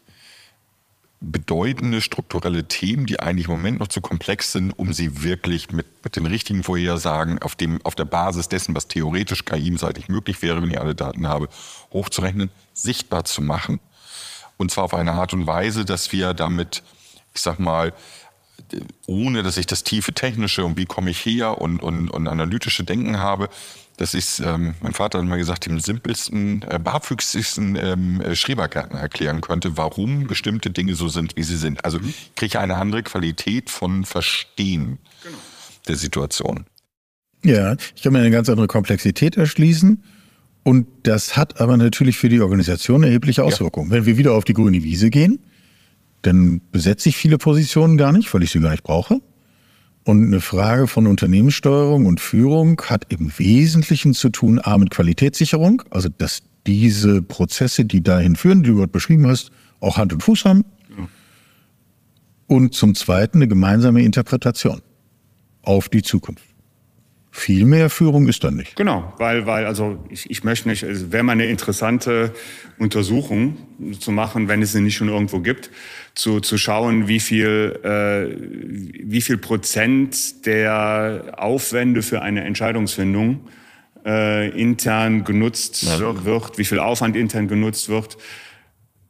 [1.20, 5.88] bedeutende strukturelle Themen, die eigentlich im Moment noch zu komplex sind, um sie wirklich mit,
[6.04, 10.62] mit den richtigen Vorhersagen auf, dem, auf der Basis dessen, was theoretisch KI-seitig möglich wäre,
[10.62, 11.50] wenn ich alle Daten habe,
[11.92, 13.80] hochzurechnen, sichtbar zu machen.
[14.58, 16.84] Und zwar auf eine Art und Weise, dass wir damit,
[17.34, 17.94] ich sag mal,
[19.08, 22.84] ohne dass ich das tiefe technische und wie komme ich her und, und, und analytische
[22.84, 23.50] Denken habe,
[23.98, 29.00] dass ich ähm, mein Vater hat mal gesagt, dem simpelsten, äh, barfüchsigsten ähm, äh, Schrebergärtner
[29.00, 31.84] erklären könnte, warum bestimmte Dinge so sind, wie sie sind.
[31.84, 35.00] Also ich kriege eine andere Qualität von Verstehen
[35.88, 36.66] der Situation.
[37.44, 40.04] Ja, ich kann mir eine ganz andere Komplexität erschließen.
[40.64, 43.90] Und das hat aber natürlich für die Organisation erhebliche Auswirkungen.
[43.90, 45.40] Wenn wir wieder auf die grüne Wiese gehen,
[46.24, 49.22] dann besetze ich viele Positionen gar nicht, weil ich sie gar nicht brauche.
[50.08, 55.84] Und eine Frage von Unternehmenssteuerung und Führung hat im Wesentlichen zu tun, A, mit Qualitätssicherung,
[55.90, 60.24] also dass diese Prozesse, die dahin führen, die du dort beschrieben hast, auch Hand und
[60.24, 60.64] Fuß haben.
[62.48, 64.82] Und zum Zweiten eine gemeinsame Interpretation
[65.64, 66.47] auf die Zukunft.
[67.38, 68.76] Viel mehr Führung ist da nicht.
[68.76, 72.34] Genau, weil, weil also ich, ich möchte nicht, es wäre mal eine interessante
[72.80, 73.58] Untersuchung
[74.00, 75.70] zu machen, wenn es sie nicht schon irgendwo gibt,
[76.16, 78.36] zu, zu schauen, wie viel, äh,
[79.08, 83.42] wie viel Prozent der Aufwände für eine Entscheidungsfindung
[84.04, 86.26] äh, intern genutzt ja.
[86.26, 88.18] wird, wie viel Aufwand intern genutzt wird,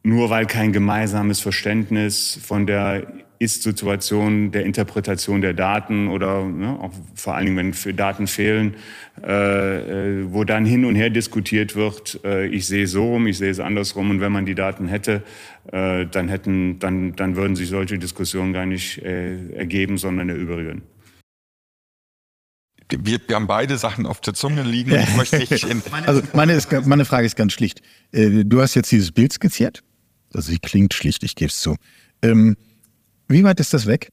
[0.02, 3.06] nur weil kein gemeinsames Verständnis von der
[3.38, 8.74] ist-Situation der Interpretation der Daten oder ne, auch vor allen Dingen, wenn für Daten fehlen,
[9.22, 13.38] äh, äh, wo dann hin und her diskutiert wird, äh, ich sehe so rum, ich
[13.38, 15.22] sehe es andersrum und wenn man die Daten hätte,
[15.70, 20.82] äh, dann hätten, dann, dann würden sich solche Diskussionen gar nicht äh, ergeben, sondern erübrigen.
[22.90, 24.92] Wir, wir, haben beide Sachen auf der Zunge liegen.
[26.06, 27.82] also meine, ist, meine Frage ist ganz schlicht.
[28.12, 29.84] Äh, du hast jetzt dieses Bild skizziert.
[30.34, 31.76] Also sie klingt schlicht, ich gebe es zu.
[32.22, 32.56] Ähm,
[33.28, 34.08] wie weit ist das weg?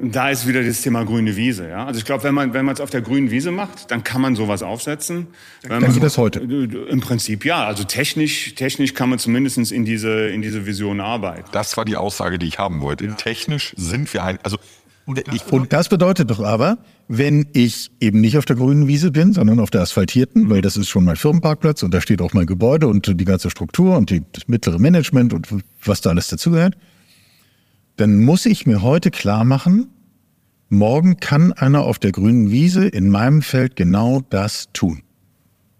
[0.00, 1.68] Da ist wieder das Thema grüne Wiese.
[1.68, 1.84] Ja?
[1.86, 4.22] Also ich glaube, wenn man wenn man es auf der grünen Wiese macht, dann kann
[4.22, 5.28] man sowas aufsetzen.
[5.68, 6.40] Dann geht das heute.
[6.40, 7.66] Im Prinzip ja.
[7.66, 11.48] Also technisch technisch kann man zumindest in diese in diese Vision arbeiten.
[11.52, 13.04] Das war die Aussage, die ich haben wollte.
[13.04, 13.14] Ja.
[13.14, 14.58] Technisch sind wir ein also
[15.32, 19.32] ich, und das bedeutet doch aber, wenn ich eben nicht auf der grünen Wiese bin,
[19.32, 22.46] sondern auf der asphaltierten, weil das ist schon mein Firmenparkplatz und da steht auch mein
[22.46, 25.48] Gebäude und die ganze Struktur und die, das mittlere Management und
[25.84, 26.76] was da alles dazugehört,
[27.96, 29.88] dann muss ich mir heute klar machen,
[30.68, 35.02] morgen kann einer auf der grünen Wiese in meinem Feld genau das tun.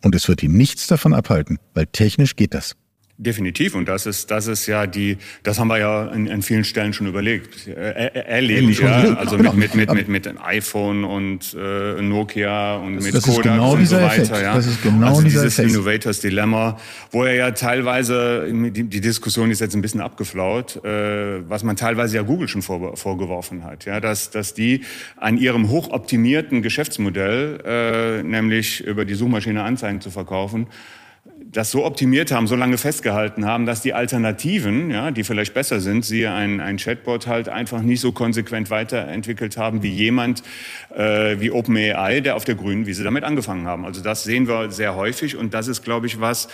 [0.05, 2.77] Und es wird ihn nichts davon abhalten, weil technisch geht das.
[3.19, 3.75] Definitiv.
[3.75, 6.93] Und das ist, das ist ja die, das haben wir ja an, an vielen Stellen
[6.93, 9.15] schon überlegt, äh, er, erlebt, ja.
[9.15, 13.43] Also mit, mit, mit, mit, mit einem iPhone und äh, Nokia und mit das Kodak
[13.43, 14.23] genau und so weiter.
[14.23, 14.43] Effekt.
[14.43, 14.55] Ja.
[14.55, 15.71] Das ist genau also dieses Effekt.
[15.71, 16.79] Innovators Dilemma,
[17.11, 21.77] wo er ja teilweise, die, die Diskussion ist jetzt ein bisschen abgeflaut, äh, was man
[21.77, 24.81] teilweise ja Google schon vor, vorgeworfen hat, ja, dass, dass die
[25.17, 30.67] an ihrem hochoptimierten Geschäftsmodell, äh, nämlich über die Suchmaschine Anzeigen zu verkaufen,
[31.53, 35.81] das so optimiert haben, so lange festgehalten haben, dass die Alternativen, ja, die vielleicht besser
[35.81, 40.43] sind, siehe ein, ein Chatbot halt einfach nicht so konsequent weiterentwickelt haben wie jemand
[40.95, 43.85] äh, wie OpenAI, der auf der grünen Wiese damit angefangen haben.
[43.85, 46.49] Also das sehen wir sehr häufig und das ist, glaube ich, was,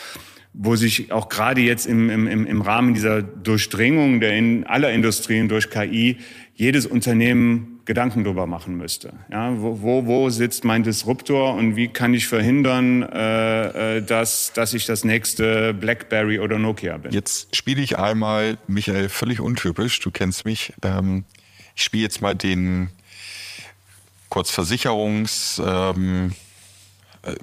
[0.53, 5.49] wo sich auch gerade jetzt im, im, im Rahmen dieser Durchdringung der in aller Industrien
[5.49, 6.17] durch KI
[6.55, 9.14] jedes Unternehmen Gedanken drüber machen müsste.
[9.33, 14.53] Ja, wo, wo, wo sitzt mein Disruptor und wie kann ich verhindern, äh, äh, dass,
[14.53, 17.12] dass ich das nächste BlackBerry oder Nokia bin?
[17.12, 20.74] Jetzt spiele ich einmal, Michael, völlig untypisch, du kennst mich.
[20.83, 21.24] Ähm,
[21.74, 22.90] ich spiele jetzt mal den
[24.29, 24.55] kurz.
[25.64, 26.33] Ähm,
[27.22, 27.35] äh,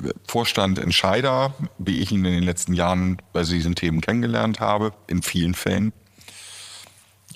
[0.79, 5.55] Entscheider, wie ich ihn in den letzten Jahren bei diesen Themen kennengelernt habe, in vielen
[5.55, 5.91] Fällen.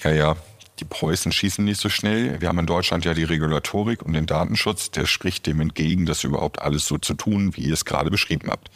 [0.03, 0.35] Ja, ja,
[0.79, 2.39] die Preußen schießen nicht so schnell.
[2.41, 6.23] Wir haben in Deutschland ja die Regulatorik und den Datenschutz, der spricht dem entgegen, das
[6.23, 8.69] überhaupt alles so zu tun, wie ihr es gerade beschrieben habt.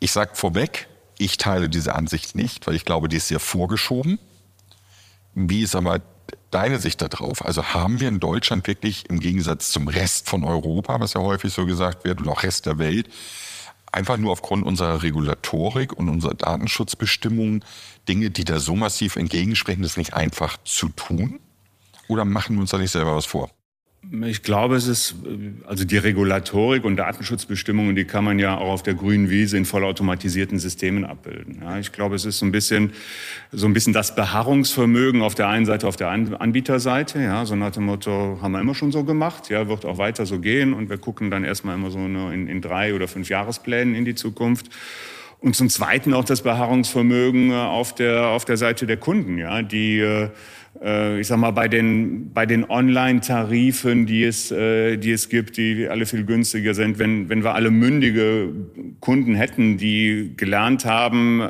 [0.00, 4.18] Ich sage vorweg, ich teile diese Ansicht nicht, weil ich glaube, die ist sehr vorgeschoben.
[5.34, 6.00] Wie ist aber
[6.50, 7.44] deine Sicht darauf?
[7.44, 11.52] Also haben wir in Deutschland wirklich im Gegensatz zum Rest von Europa, was ja häufig
[11.52, 13.08] so gesagt wird, und auch Rest der Welt,
[13.92, 17.64] einfach nur aufgrund unserer Regulatorik und unserer Datenschutzbestimmungen
[18.08, 21.40] Dinge, die da so massiv entgegensprechen, das nicht einfach zu tun?
[22.08, 23.50] Oder machen wir uns da nicht selber was vor?
[24.10, 25.14] Ich glaube, es ist,
[25.64, 29.64] also die Regulatorik und Datenschutzbestimmungen, die kann man ja auch auf der grünen Wiese in
[29.64, 31.60] vollautomatisierten Systemen abbilden.
[31.62, 32.92] Ja, ich glaube, es ist so ein bisschen,
[33.52, 37.22] so ein bisschen das Beharrungsvermögen auf der einen Seite, auf der Anbieterseite.
[37.22, 40.26] Ja, so nach dem Motto, haben wir immer schon so gemacht, ja, wird auch weiter
[40.26, 43.94] so gehen und wir gucken dann erstmal immer so in, in drei oder fünf Jahresplänen
[43.94, 44.68] in die Zukunft.
[45.38, 49.62] Und zum Zweiten auch das Beharrungsvermögen äh, auf der, auf der Seite der Kunden, ja,
[49.62, 50.28] die, äh, äh,
[50.74, 56.06] ich sag mal, bei den, bei den Online-Tarifen, die es, die es gibt, die alle
[56.06, 58.48] viel günstiger sind, wenn, wenn wir alle mündige
[58.98, 61.42] Kunden hätten, die gelernt haben,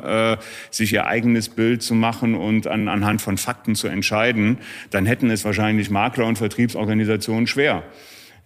[0.71, 4.57] sich ihr eigenes Bild zu machen und an, anhand von Fakten zu entscheiden,
[4.91, 7.83] dann hätten es wahrscheinlich Makler und Vertriebsorganisationen schwer.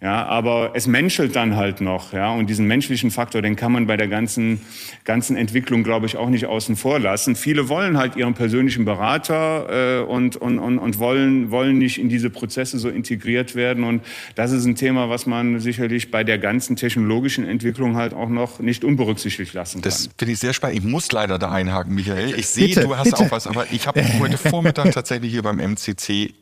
[0.00, 3.88] Ja, aber es menschelt dann halt noch, ja, und diesen menschlichen Faktor, den kann man
[3.88, 4.60] bei der ganzen,
[5.04, 7.34] ganzen Entwicklung, glaube ich, auch nicht außen vor lassen.
[7.34, 12.08] Viele wollen halt ihren persönlichen Berater äh, und, und, und, und wollen, wollen nicht in
[12.08, 13.82] diese Prozesse so integriert werden.
[13.82, 14.04] Und
[14.36, 18.60] das ist ein Thema, was man sicherlich bei der ganzen technologischen Entwicklung halt auch noch
[18.60, 19.90] nicht unberücksichtigt lassen kann.
[19.90, 20.78] Das finde ich sehr spannend.
[20.78, 22.38] Ich muss leider da einhaken, Michael.
[22.38, 23.16] Ich sehe, du hast bitte.
[23.24, 26.34] auch was, aber ich habe heute Vormittag tatsächlich hier beim MCC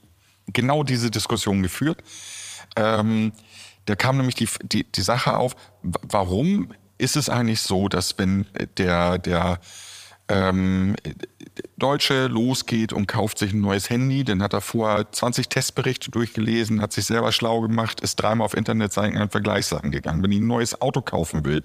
[0.52, 2.02] genau diese Diskussion geführt.
[2.76, 3.32] Ähm,
[3.86, 8.46] da kam nämlich die, die, die Sache auf, warum ist es eigentlich so, dass wenn
[8.78, 9.60] der, der
[10.28, 10.96] ähm,
[11.76, 16.80] Deutsche losgeht und kauft sich ein neues Handy, dann hat er vorher 20 Testberichte durchgelesen,
[16.80, 20.22] hat sich selber schlau gemacht, ist dreimal auf Internetseiten an Vergleichssachen gegangen.
[20.22, 21.62] Wenn ich ein neues Auto kaufen will,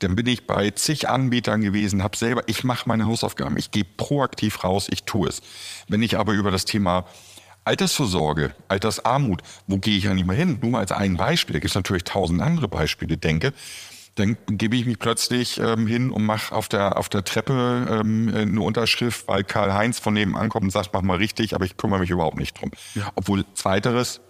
[0.00, 3.84] dann bin ich bei zig Anbietern gewesen, habe selber, ich mache meine Hausaufgaben, ich gehe
[3.84, 5.40] proaktiv raus, ich tue es.
[5.88, 7.06] Wenn ich aber über das Thema
[7.64, 10.58] Altersvorsorge, Altersarmut, wo gehe ich eigentlich mal hin?
[10.60, 13.52] Nur mal als ein Beispiel, da gibt es natürlich tausend andere Beispiele, denke,
[14.16, 18.32] dann gebe ich mich plötzlich ähm, hin und mache auf der, auf der Treppe ähm,
[18.34, 22.00] eine Unterschrift, weil Karl-Heinz von nebenan kommt und sagt, mach mal richtig, aber ich kümmere
[22.00, 22.70] mich überhaupt nicht drum.
[22.94, 23.10] Ja.
[23.16, 24.20] Obwohl zweiteres,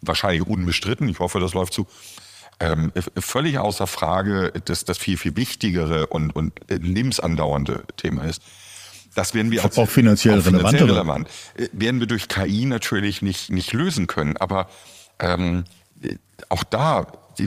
[0.00, 1.86] wahrscheinlich unbestritten, ich hoffe, das läuft zu,
[2.60, 8.42] ähm, völlig außer Frage, dass das viel, viel wichtigere und, und lebensandauernde Thema ist.
[9.14, 11.28] Das werden wir als, auch finanziell, auch finanziell relevant.
[11.54, 14.68] Äh, werden wir durch KI natürlich nicht, nicht lösen können, aber
[15.18, 15.64] ähm,
[16.48, 17.06] auch da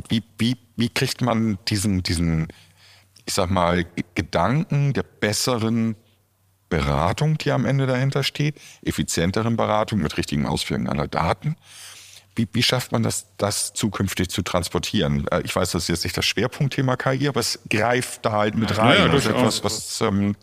[0.10, 2.48] wie, wie, wie kriegt man diesen, diesen,
[3.26, 5.96] ich sag mal, Gedanken der besseren
[6.70, 11.56] Beratung, die am Ende dahinter steht, effizienteren Beratung mit richtigen Ausführungen aller Daten.
[12.36, 15.28] Wie, wie schafft man das, das zukünftig zu transportieren?
[15.30, 18.56] Äh, ich weiß, das ist jetzt nicht das Schwerpunktthema KI, aber es greift da halt
[18.56, 18.98] mit rein.
[18.98, 20.36] Ja, das ist etwas, was ähm,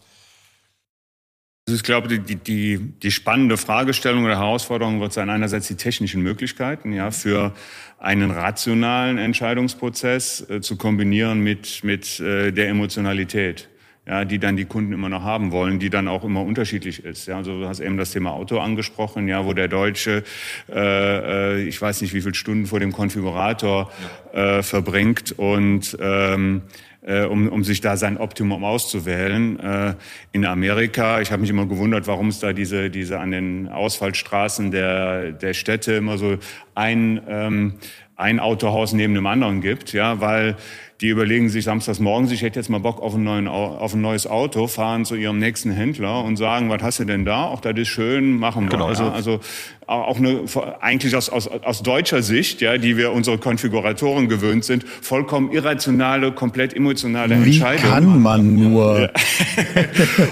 [1.66, 6.20] also ich glaube, die, die, die spannende Fragestellung oder Herausforderung wird sein, einerseits die technischen
[6.20, 7.55] Möglichkeiten ja, für
[7.98, 13.68] einen rationalen Entscheidungsprozess äh, zu kombinieren mit, mit äh, der Emotionalität.
[14.05, 17.29] Ja, die dann die Kunden immer noch haben wollen, die dann auch immer unterschiedlich ist.
[17.29, 20.25] Ja, also du hast eben das Thema Auto angesprochen, ja, wo der Deutsche,
[20.68, 23.92] äh, äh ich weiß nicht, wie viele Stunden vor dem Konfigurator
[24.33, 26.62] äh, verbringt und ähm,
[27.03, 29.59] äh, um, um sich da sein Optimum auszuwählen.
[29.59, 29.95] Äh,
[30.33, 34.71] in Amerika, ich habe mich immer gewundert, warum es da diese, diese an den Ausfallstraßen
[34.71, 36.38] der, der Städte immer so
[36.75, 37.75] ein, ähm,
[38.17, 40.57] ein Autohaus neben dem anderen gibt, ja, weil
[41.03, 44.29] die überlegen sich samstags morgens, ich hätte jetzt mal Bock auf, neuen, auf ein neues
[44.29, 47.47] Auto, fahren zu ihrem nächsten Händler und sagen, was hast du denn da?
[47.47, 48.71] Auch das ist schön, machen wir.
[48.71, 49.12] Genau, also, ja.
[49.12, 49.41] also
[49.88, 50.45] auch eine,
[50.81, 56.31] eigentlich aus, aus, aus deutscher Sicht, ja, die wir unsere Konfiguratoren gewöhnt sind, vollkommen irrationale,
[56.31, 57.85] komplett emotionale Wie Entscheidungen.
[57.85, 59.01] Wie kann man nur?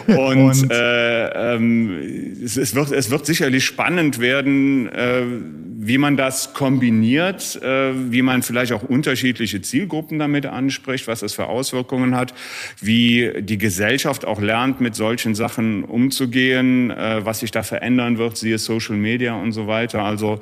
[0.07, 0.17] Ja.
[0.17, 1.91] und, und äh, ähm,
[2.45, 5.23] es, es, wird, es wird sicherlich spannend werden, äh,
[5.83, 11.33] wie man das kombiniert, äh, wie man vielleicht auch unterschiedliche Zielgruppen damit anspricht, was das
[11.33, 12.35] für Auswirkungen hat,
[12.83, 18.37] wie die Gesellschaft auch lernt, mit solchen Sachen umzugehen, äh, was sich da verändern wird,
[18.37, 20.03] siehe Social Media und so weiter.
[20.03, 20.41] Also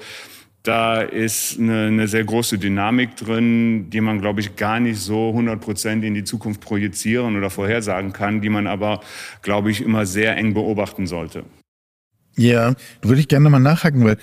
[0.64, 5.28] da ist eine, eine sehr große Dynamik drin, die man, glaube ich, gar nicht so
[5.28, 9.02] 100 Prozent in die Zukunft projizieren oder vorhersagen kann, die man aber,
[9.42, 11.44] glaube ich, immer sehr eng beobachten sollte.
[12.36, 14.18] Ja, würde ich gerne mal nachhaken, weil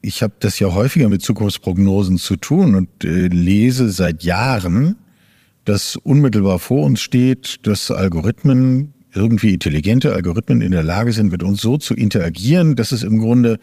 [0.00, 4.96] ich habe das ja häufiger mit Zukunftsprognosen zu tun und äh, lese seit Jahren,
[5.64, 11.42] dass unmittelbar vor uns steht, dass Algorithmen, irgendwie intelligente Algorithmen in der Lage sind, mit
[11.42, 13.58] uns so zu interagieren, dass es im Grunde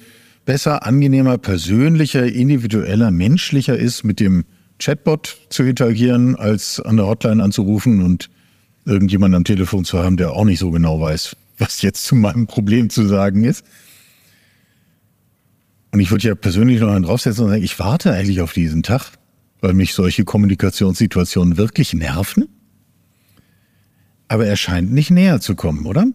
[0.45, 4.43] besser, angenehmer, persönlicher, individueller, menschlicher ist, mit dem
[4.79, 8.29] Chatbot zu interagieren, als an der Hotline anzurufen und
[8.85, 12.47] irgendjemand am Telefon zu haben, der auch nicht so genau weiß, was jetzt zu meinem
[12.47, 13.63] Problem zu sagen ist.
[15.93, 18.81] Und ich würde ja persönlich noch einen draufsetzen und sagen, ich warte eigentlich auf diesen
[18.81, 19.11] Tag,
[19.61, 22.49] weil mich solche Kommunikationssituationen wirklich nerven.
[24.27, 26.07] Aber er scheint nicht näher zu kommen, oder?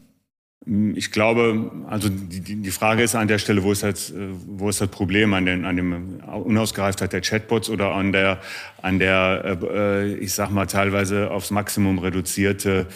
[0.96, 4.12] Ich glaube, also die, die Frage ist an der Stelle, wo ist das,
[4.48, 8.40] wo ist das Problem an, den, an dem Unausgereiftheit der Chatbots oder an der,
[8.82, 12.86] an der, äh, ich sag mal teilweise aufs Maximum reduzierte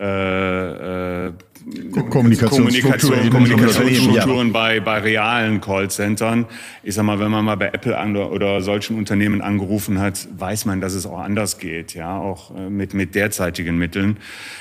[0.00, 1.32] äh, äh,
[2.10, 4.52] Kommunikationsstrukturen, Kommunikationsstrukturen ja.
[4.52, 6.46] bei, bei realen Callcentern.
[6.82, 7.96] Ich sag mal, wenn man mal bei Apple
[8.30, 12.70] oder solchen Unternehmen angerufen hat, weiß man, dass es auch anders geht, ja, auch äh,
[12.70, 14.16] mit, mit derzeitigen Mitteln.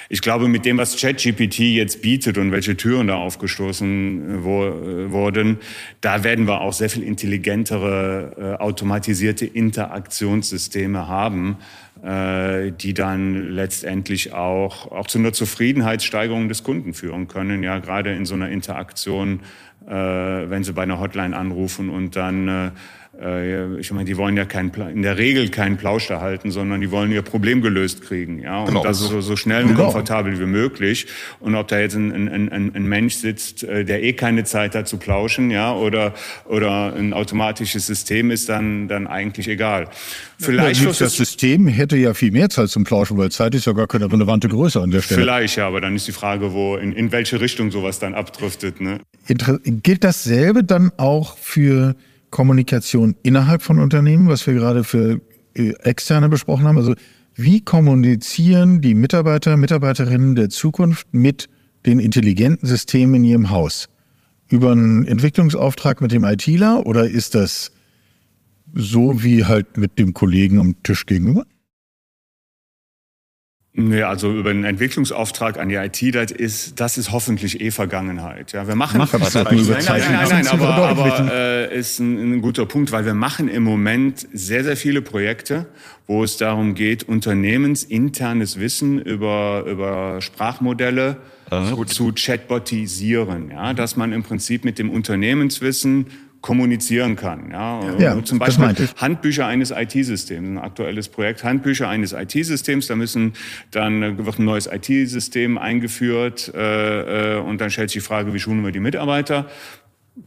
[0.09, 4.71] Ich glaube, mit dem, was ChatGPT jetzt bietet und welche Türen da aufgestoßen wo,
[5.11, 5.57] wurden,
[6.01, 11.57] da werden wir auch sehr viel intelligentere, automatisierte Interaktionssysteme haben,
[12.03, 17.63] äh, die dann letztendlich auch, auch zu einer Zufriedenheitssteigerung des Kunden führen können.
[17.63, 19.41] Ja, gerade in so einer Interaktion,
[19.87, 22.71] äh, wenn Sie bei einer Hotline anrufen und dann äh,
[23.79, 27.11] ich meine, die wollen ja kein, in der Regel keinen Plausch erhalten, sondern die wollen
[27.11, 28.83] ihr Problem gelöst kriegen, ja, und genau.
[28.83, 29.85] das so, so schnell und genau.
[29.85, 31.07] komfortabel wie möglich.
[31.41, 34.73] Und ob da jetzt ein, ein, ein, ein Mensch sitzt, äh, der eh keine Zeit
[34.73, 36.13] hat zu plauschen, ja, oder
[36.45, 39.89] oder ein automatisches System ist dann dann eigentlich egal.
[40.37, 43.73] Vielleicht ja, das System hätte ja viel mehr Zeit zum Plauschen, weil Zeit ist ja
[43.73, 45.21] gar keine relevante Größe an der Stelle.
[45.21, 48.79] Vielleicht ja, aber dann ist die Frage, wo in, in welche Richtung sowas dann abdriftet.
[48.79, 48.99] Ne?
[49.27, 51.95] Inter gilt dasselbe dann auch für
[52.29, 55.21] Kommunikation innerhalb von Unternehmen, was wir gerade für
[55.53, 56.77] äh, Externe besprochen haben.
[56.77, 56.95] Also
[57.35, 61.49] wie kommunizieren die Mitarbeiter, Mitarbeiterinnen der Zukunft mit
[61.85, 63.87] den intelligenten Systemen in ihrem Haus?
[64.49, 67.71] Über einen Entwicklungsauftrag mit dem ITler oder ist das
[68.73, 71.45] so wie halt mit dem Kollegen am Tisch gegenüber?
[73.81, 78.51] Nee, also über einen Entwicklungsauftrag an die IT, das ist, das ist hoffentlich eh Vergangenheit.
[78.51, 81.31] Ja, wir machen, Mach nein, was nein, halt nein, nein, nein, nein, zu aber, aber
[81.31, 85.65] äh, ist ein, ein guter Punkt, weil wir machen im Moment sehr, sehr viele Projekte,
[86.07, 91.15] wo es darum geht, unternehmensinternes Wissen über, über Sprachmodelle
[91.49, 96.07] zu, zu chatbotisieren, ja, dass man im Prinzip mit dem Unternehmenswissen
[96.41, 97.51] kommunizieren kann.
[97.51, 98.73] Ja, Ja, zum Beispiel.
[98.97, 103.33] Handbücher eines IT-Systems, ein aktuelles Projekt, Handbücher eines IT-Systems, da müssen
[103.71, 108.33] dann äh, wird ein neues IT-System eingeführt äh, äh, und dann stellt sich die Frage,
[108.33, 109.47] wie schulen wir die Mitarbeiter?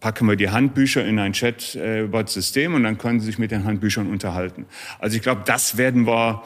[0.00, 4.06] Packen wir die Handbücher in ein Chatbot-System und dann können sie sich mit den Handbüchern
[4.06, 4.66] unterhalten.
[4.98, 6.42] Also ich glaube, das werden wir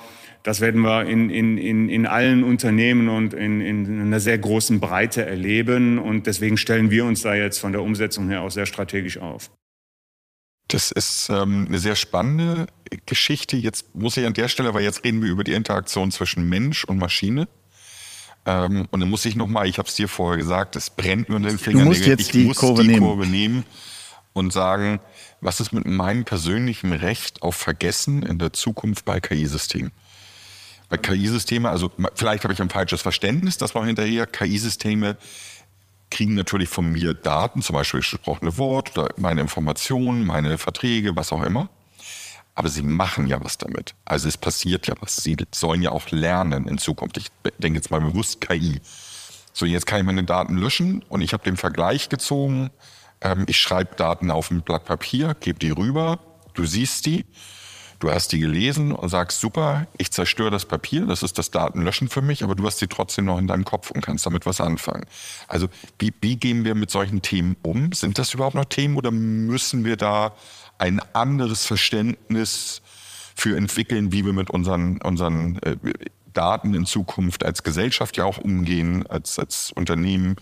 [0.46, 4.78] das werden wir in, in, in, in allen Unternehmen und in, in einer sehr großen
[4.78, 5.98] Breite erleben.
[5.98, 9.50] Und deswegen stellen wir uns da jetzt von der Umsetzung her auch sehr strategisch auf.
[10.68, 12.68] Das ist ähm, eine sehr spannende
[13.06, 13.56] Geschichte.
[13.56, 16.84] Jetzt muss ich an der Stelle, weil jetzt reden wir über die Interaktion zwischen Mensch
[16.84, 17.48] und Maschine.
[18.44, 21.34] Ähm, und dann muss ich nochmal, ich habe es dir vorher gesagt, es brennt mir
[21.34, 21.88] unter den Fingern.
[21.88, 23.00] musst jetzt ich die muss Kurve die nehmen.
[23.00, 23.64] Kurve nehmen
[24.32, 25.00] und sagen,
[25.40, 29.90] was ist mit meinem persönlichen Recht auf Vergessen in der Zukunft bei KI-Systemen?
[30.88, 35.16] Bei KI-Systeme, also vielleicht habe ich ein falsches Verständnis, das war hinterher, KI-Systeme
[36.10, 41.32] kriegen natürlich von mir Daten, zum Beispiel gesprochene Wort oder meine Informationen, meine Verträge, was
[41.32, 41.68] auch immer.
[42.54, 43.94] Aber sie machen ja was damit.
[44.04, 45.16] Also es passiert ja was.
[45.16, 47.18] Sie sollen ja auch lernen in Zukunft.
[47.18, 47.26] Ich
[47.58, 48.80] denke jetzt mal bewusst KI.
[49.52, 52.70] So, jetzt kann ich meine Daten löschen und ich habe den Vergleich gezogen.
[53.20, 56.18] Ähm, ich schreibe Daten auf ein Blatt Papier, gebe die rüber,
[56.54, 57.26] du siehst die,
[57.98, 62.08] du hast die gelesen und sagst, super, ich zerstöre das Papier, das ist das Datenlöschen
[62.08, 64.60] für mich, aber du hast die trotzdem noch in deinem Kopf und kannst damit was
[64.60, 65.06] anfangen.
[65.48, 65.68] Also
[65.98, 67.92] wie, wie gehen wir mit solchen Themen um?
[67.92, 70.32] Sind das überhaupt noch Themen oder müssen wir da
[70.78, 72.82] ein anderes Verständnis
[73.34, 75.76] für entwickeln, wie wir mit unseren, unseren äh,
[76.32, 80.36] Daten in Zukunft als Gesellschaft ja auch umgehen, als, als Unternehmen?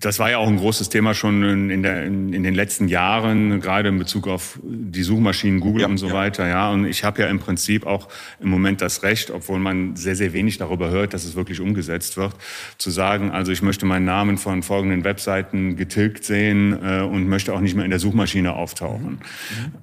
[0.00, 3.60] Das war ja auch ein großes Thema schon in, der, in, in den letzten Jahren,
[3.60, 6.14] gerade in Bezug auf die Suchmaschinen Google Ja, und so ja.
[6.14, 6.46] weiter.
[6.48, 8.08] Ja, und ich habe ja im Prinzip auch
[8.40, 12.16] im Moment das Recht, obwohl man sehr, sehr wenig darüber hört, dass es wirklich umgesetzt
[12.16, 12.34] wird,
[12.78, 17.54] zu sagen, also ich möchte meinen Namen von folgenden Webseiten getilgt sehen äh, und möchte
[17.54, 19.18] auch nicht mehr in der Suchmaschine auftauchen.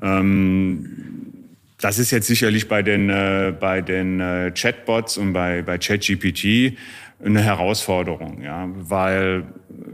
[0.02, 1.36] Ähm,
[1.80, 6.78] das ist jetzt sicherlich bei den, äh, bei den äh, Chatbots und bei, bei ChatGPT
[7.26, 9.46] eine Herausforderung, ja, weil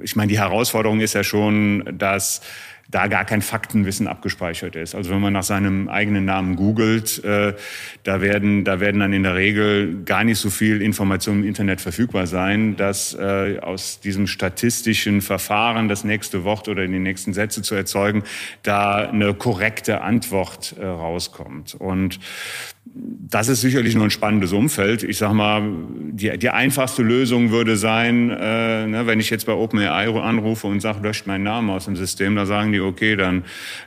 [0.03, 2.41] ich meine, die Herausforderung ist ja schon, dass
[2.91, 4.95] da gar kein Faktenwissen abgespeichert ist.
[4.95, 7.53] Also wenn man nach seinem eigenen Namen googelt, äh,
[8.03, 11.81] da werden da werden dann in der Regel gar nicht so viel Informationen im Internet
[11.81, 17.61] verfügbar sein, dass äh, aus diesem statistischen Verfahren das nächste Wort oder die nächsten Sätze
[17.61, 18.23] zu erzeugen,
[18.63, 21.75] da eine korrekte Antwort äh, rauskommt.
[21.75, 22.19] Und
[22.83, 25.03] das ist sicherlich nur ein spannendes Umfeld.
[25.03, 25.61] Ich sag mal,
[26.11, 30.81] die, die einfachste Lösung würde sein, äh, ne, wenn ich jetzt bei OpenAI anrufe und
[30.81, 33.43] sage, löscht meinen Namen aus dem System, da sagen die, okay, dann,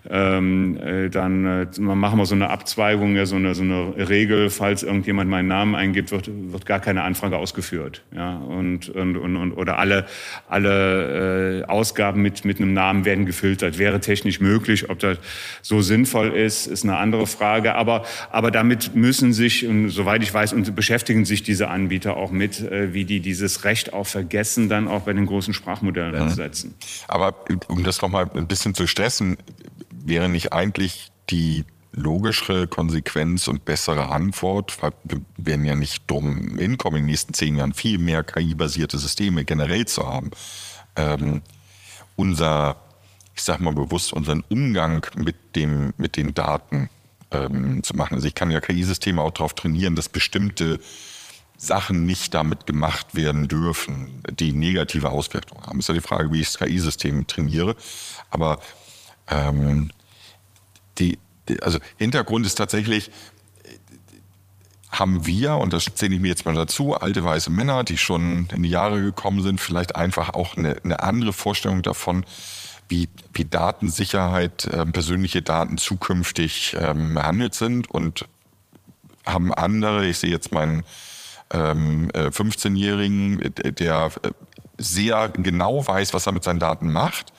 [0.08, 4.50] ähm, äh, dann äh, machen wir so eine Abzweigung, ja, so eine, so eine Regel,
[4.50, 8.02] falls irgendjemand meinen Namen eingibt, wird, wird gar keine Anfrage ausgeführt.
[8.14, 10.06] Ja, und, und, und, und oder alle,
[10.48, 13.78] alle äh, Ausgaben mit, mit einem Namen werden gefiltert.
[13.78, 14.90] Wäre technisch möglich.
[14.90, 15.18] Ob das
[15.62, 17.74] so sinnvoll ist, ist eine andere Frage.
[17.74, 22.30] Aber, aber damit müssen sich, und soweit ich weiß, und beschäftigen sich diese Anbieter auch
[22.30, 26.74] mit, äh, wie die dieses Recht auf Vergessen dann auch bei den großen Sprachmodellen einsetzen.
[27.08, 27.34] Aber
[27.68, 29.36] um das nochmal ein bisschen zu stressen,
[29.90, 36.58] wäre nicht eigentlich die logischere Konsequenz und bessere Antwort, weil wir werden ja nicht drum
[36.58, 40.30] hinkommen, in den nächsten zehn Jahren viel mehr KI-basierte Systeme generell zu haben.
[40.96, 41.42] Ähm,
[42.16, 42.76] unser,
[43.34, 46.90] ich sag mal bewusst, unseren Umgang mit dem, mit den Daten
[47.30, 48.14] ähm, zu machen.
[48.14, 50.80] Also ich kann ja KI-Systeme auch darauf trainieren, dass bestimmte
[51.56, 55.78] Sachen nicht damit gemacht werden dürfen, die negative Auswirkungen haben.
[55.78, 57.76] Ist ja die Frage, wie ich das KI-System trainiere.
[58.30, 58.58] Aber
[59.28, 59.90] ähm,
[60.98, 61.18] die,
[61.62, 63.10] also Hintergrund ist tatsächlich,
[64.90, 68.48] haben wir, und das zähle ich mir jetzt mal dazu, alte weiße Männer, die schon
[68.54, 72.24] in die Jahre gekommen sind, vielleicht einfach auch eine, eine andere Vorstellung davon,
[72.88, 78.26] wie, wie Datensicherheit, äh, persönliche Daten zukünftig ähm, behandelt sind und
[79.24, 80.84] haben andere, ich sehe jetzt meinen
[81.52, 84.30] ähm, äh, 15-Jährigen, der äh,
[84.78, 87.32] sehr genau weiß, was er mit seinen Daten macht,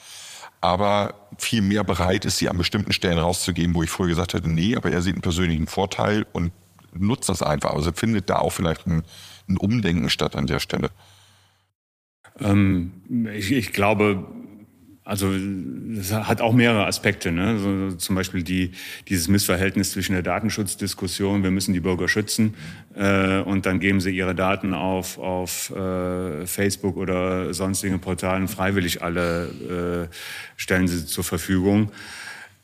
[0.60, 4.48] aber viel mehr bereit ist, sie an bestimmten Stellen rauszugeben, wo ich früher gesagt hätte,
[4.48, 6.52] nee, aber er sieht einen persönlichen Vorteil und
[6.92, 7.74] nutzt das einfach.
[7.74, 9.02] Also findet da auch vielleicht ein,
[9.48, 10.90] ein Umdenken statt an der Stelle.
[12.40, 12.92] Ähm,
[13.32, 14.26] ich, ich glaube,
[15.06, 15.32] also
[15.94, 17.30] das hat auch mehrere Aspekte.
[17.30, 17.58] Ne?
[17.60, 18.72] So, zum Beispiel die,
[19.08, 22.54] dieses Missverhältnis zwischen der Datenschutzdiskussion, wir müssen die Bürger schützen,
[22.96, 29.00] äh, und dann geben sie ihre Daten auf, auf äh, Facebook oder sonstigen Portalen freiwillig
[29.00, 30.14] alle, äh,
[30.56, 31.92] stellen sie zur Verfügung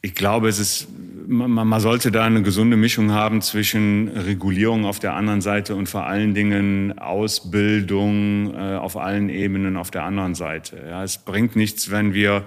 [0.04, 0.88] ich glaube, es ist,
[1.28, 5.88] man, man, sollte da eine gesunde Mischung haben zwischen Regulierung auf der einen Seite und
[5.88, 10.76] vor allen Dingen Ausbildung äh, auf allen Ebenen auf der anderen Seite.
[10.88, 12.44] Ja, es bringt nichts, wenn wir,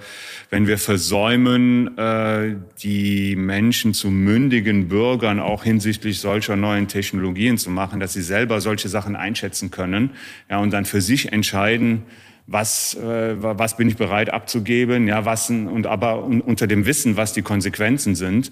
[0.49, 7.69] wenn wir versäumen, äh, die Menschen zu mündigen Bürgern auch hinsichtlich solcher neuen Technologien zu
[7.69, 10.09] machen, dass sie selber solche Sachen einschätzen können,
[10.49, 12.03] ja, und dann für sich entscheiden,
[12.47, 17.33] was, äh, was bin ich bereit abzugeben, ja, was, und aber unter dem Wissen, was
[17.33, 18.51] die Konsequenzen sind.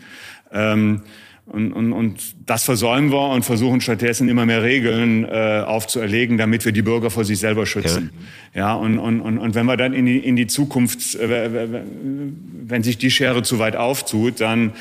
[0.52, 1.04] Ähm,
[1.46, 6.64] und, und, und das versäumen wir und versuchen stattdessen immer mehr Regeln äh, aufzuerlegen, damit
[6.64, 8.12] wir die Bürger vor sich selber schützen.
[8.54, 11.68] Ja, ja und, und, und, und wenn wir dann in die, in die Zukunft, äh,
[12.66, 14.72] wenn sich die Schere zu weit auftut, dann,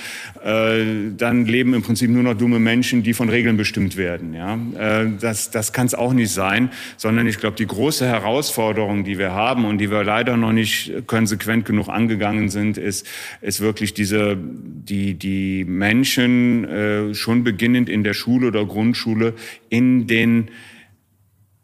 [0.45, 0.85] äh,
[1.17, 4.33] dann leben im Prinzip nur noch dumme Menschen, die von Regeln bestimmt werden.
[4.33, 9.03] Ja, äh, das, das kann es auch nicht sein, sondern ich glaube, die große Herausforderung,
[9.03, 13.05] die wir haben und die wir leider noch nicht konsequent genug angegangen sind, ist,
[13.41, 19.35] ist wirklich diese, die, die Menschen, äh, schon beginnend in der Schule oder Grundschule
[19.69, 20.51] in den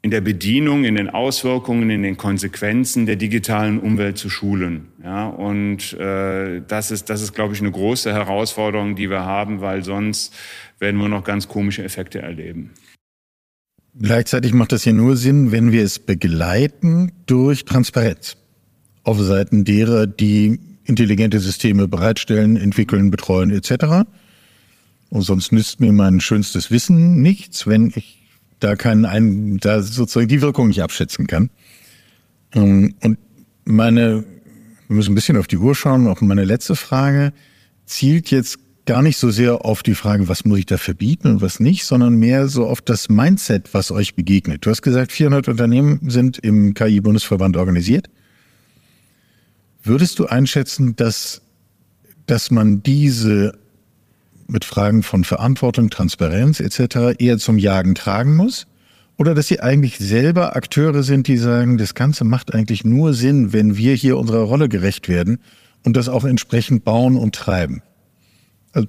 [0.01, 4.89] in der Bedienung, in den Auswirkungen, in den Konsequenzen der digitalen Umwelt zu schulen.
[5.03, 9.61] Ja, und äh, das ist, das ist, glaube ich, eine große Herausforderung, die wir haben,
[9.61, 10.34] weil sonst
[10.78, 12.70] werden wir noch ganz komische Effekte erleben.
[14.01, 18.36] Gleichzeitig macht das ja nur Sinn, wenn wir es begleiten durch Transparenz
[19.03, 24.07] auf Seiten derer, die intelligente Systeme bereitstellen, entwickeln, betreuen etc.
[25.11, 28.26] Und sonst nützt mir mein schönstes Wissen nichts, wenn ich
[28.61, 31.50] da keinen, einen, da sozusagen die Wirkung nicht abschätzen kann.
[32.52, 33.18] Ähm, und
[33.64, 34.24] meine,
[34.88, 37.32] wir müssen ein bisschen auf die Uhr schauen, auch meine letzte Frage
[37.86, 41.40] zielt jetzt gar nicht so sehr auf die Frage, was muss ich da verbieten und
[41.42, 44.64] was nicht, sondern mehr so auf das Mindset, was euch begegnet.
[44.64, 48.09] Du hast gesagt, 400 Unternehmen sind im KI-Bundesverband organisiert.
[49.82, 51.42] Würdest du einschätzen, dass,
[52.26, 53.59] dass man diese
[54.49, 57.18] mit Fragen von Verantwortung, Transparenz etc.
[57.18, 58.66] eher zum Jagen tragen muss?
[59.18, 63.53] Oder dass sie eigentlich selber Akteure sind, die sagen, das Ganze macht eigentlich nur Sinn,
[63.53, 65.40] wenn wir hier unserer Rolle gerecht werden
[65.84, 67.82] und das auch entsprechend bauen und treiben?
[68.72, 68.86] Also,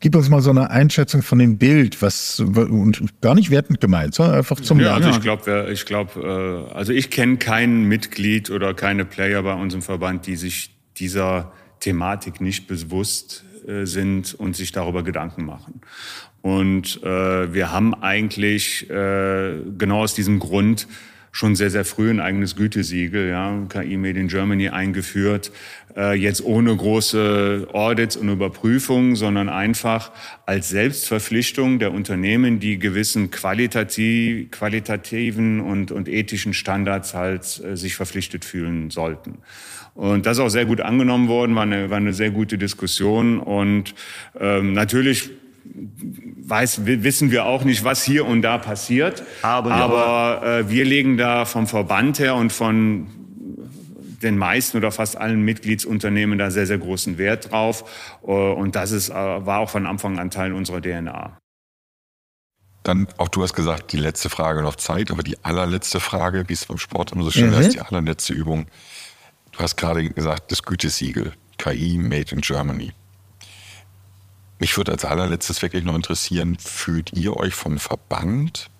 [0.00, 4.14] gib uns mal so eine Einschätzung von dem Bild, was und gar nicht wertend gemeint,
[4.14, 8.50] sondern einfach zum Ja, also ich glaube, ich glaube, äh, also ich kenne kein Mitglied
[8.50, 13.44] oder keine Player bei unserem Verband, die sich dieser Thematik nicht bewusst
[13.84, 15.80] sind und sich darüber Gedanken machen.
[16.42, 20.86] Und äh, wir haben eigentlich äh, genau aus diesem Grund
[21.32, 25.52] schon sehr, sehr früh ein eigenes Gütesiegel, ja, KI Made in Germany eingeführt,
[25.96, 30.10] äh, jetzt ohne große Audits und Überprüfungen, sondern einfach
[30.44, 37.94] als Selbstverpflichtung der Unternehmen, die gewissen qualitativ, qualitativen und, und ethischen Standards halt äh, sich
[37.94, 39.38] verpflichtet fühlen sollten.
[40.00, 43.38] Und das ist auch sehr gut angenommen worden, war eine, war eine sehr gute Diskussion.
[43.38, 43.94] Und
[44.40, 45.28] ähm, natürlich
[46.42, 49.22] weiß, wissen wir auch nicht, was hier und da passiert.
[49.42, 53.08] Aber, aber äh, wir legen da vom Verband her und von
[54.22, 57.84] den meisten oder fast allen Mitgliedsunternehmen da sehr, sehr großen Wert drauf.
[58.22, 61.36] Äh, und das ist, äh, war auch von Anfang an Teil unserer DNA.
[62.84, 66.54] Dann, auch du hast gesagt, die letzte Frage noch Zeit, aber die allerletzte Frage, wie
[66.54, 67.56] es beim Sport immer so schön mhm.
[67.56, 68.64] heißt, die allerletzte Übung.
[69.60, 72.92] Du hast gerade gesagt, das Gütesiegel, KI Made in Germany.
[74.58, 78.70] Mich würde als allerletztes wirklich noch interessieren, fühlt ihr euch vom Verband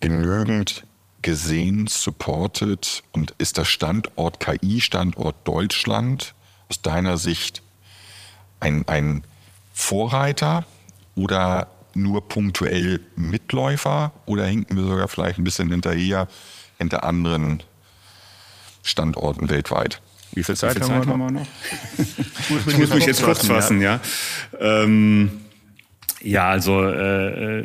[0.00, 0.86] genügend
[1.20, 6.34] gesehen, supported und ist der Standort KI, Standort Deutschland
[6.70, 7.60] aus deiner Sicht
[8.60, 9.24] ein, ein
[9.74, 10.64] Vorreiter
[11.16, 16.28] oder nur punktuell Mitläufer oder hinken wir sogar vielleicht ein bisschen hinterher
[16.78, 17.62] hinter anderen
[18.86, 20.00] Standorten weltweit.
[20.32, 21.46] Wie viel Zeit, Wie viel Zeit haben wir noch?
[22.66, 24.00] ich muss mich jetzt kurz fassen, ja.
[24.52, 25.30] Ja, ähm,
[26.20, 27.64] ja also äh,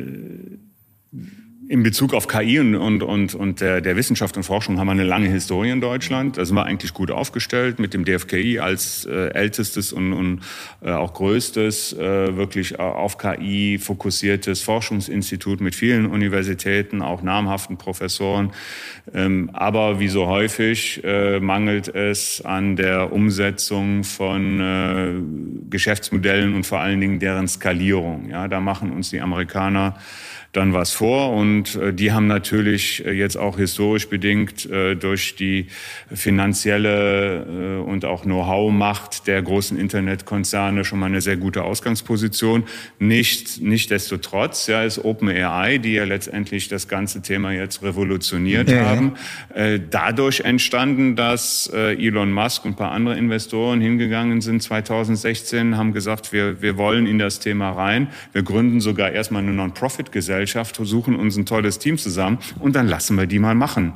[1.68, 4.92] in Bezug auf KI und, und, und, und der, der Wissenschaft und Forschung haben wir
[4.92, 6.36] eine lange Historie in Deutschland.
[6.36, 10.40] Da sind wir eigentlich gut aufgestellt mit dem DFKI als äh, ältestes und, und
[10.82, 18.52] äh, auch größtes, äh, wirklich auf KI fokussiertes Forschungsinstitut mit vielen Universitäten, auch namhaften Professoren.
[19.14, 26.66] Ähm, aber wie so häufig äh, mangelt es an der Umsetzung von äh, Geschäftsmodellen und
[26.66, 28.28] vor allen Dingen deren Skalierung.
[28.28, 29.96] Ja, da machen uns die Amerikaner
[30.52, 31.32] dann was vor.
[31.32, 35.66] Und äh, die haben natürlich äh, jetzt auch historisch bedingt äh, durch die
[36.12, 42.64] finanzielle und auch Know-how-Macht der großen Internetkonzerne schon mal eine sehr gute Ausgangsposition.
[42.98, 48.70] Nicht, nicht desto trotz, ja, ist OpenAI, die ja letztendlich das ganze Thema jetzt revolutioniert
[48.70, 48.84] ja.
[48.84, 49.14] haben,
[49.90, 56.32] dadurch entstanden, dass Elon Musk und ein paar andere Investoren hingegangen sind 2016, haben gesagt,
[56.32, 58.08] wir, wir wollen in das Thema rein.
[58.32, 62.88] Wir gründen sogar erstmal eine Non-Profit-Gesellschaft Gesellschaft, suchen uns ein tolles Team zusammen und dann
[62.88, 63.94] lassen wir die mal machen.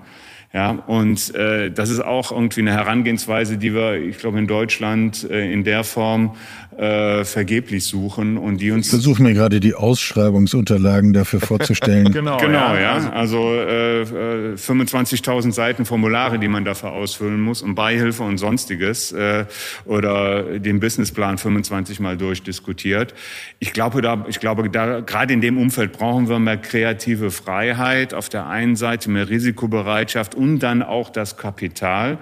[0.53, 5.28] Ja, und äh, das ist auch irgendwie eine Herangehensweise, die wir, ich glaube, in Deutschland
[5.28, 6.36] äh, in der Form
[6.76, 8.86] äh, vergeblich suchen und die uns.
[8.86, 12.12] Ich versuche mir gerade die Ausschreibungsunterlagen dafür vorzustellen.
[12.12, 12.98] genau, genau, ja.
[12.98, 13.10] ja.
[13.10, 19.12] Also äh, 25.000 äh, Seiten Formulare, die man dafür ausfüllen muss und Beihilfe und sonstiges
[19.12, 19.46] äh,
[19.86, 23.14] oder den Businessplan 25 Mal durchdiskutiert.
[23.58, 28.12] Ich glaube, da, ich glaube, da gerade in dem Umfeld brauchen wir mehr kreative Freiheit
[28.12, 32.18] auf der einen Seite, mehr Risikobereitschaft und dann auch das Kapital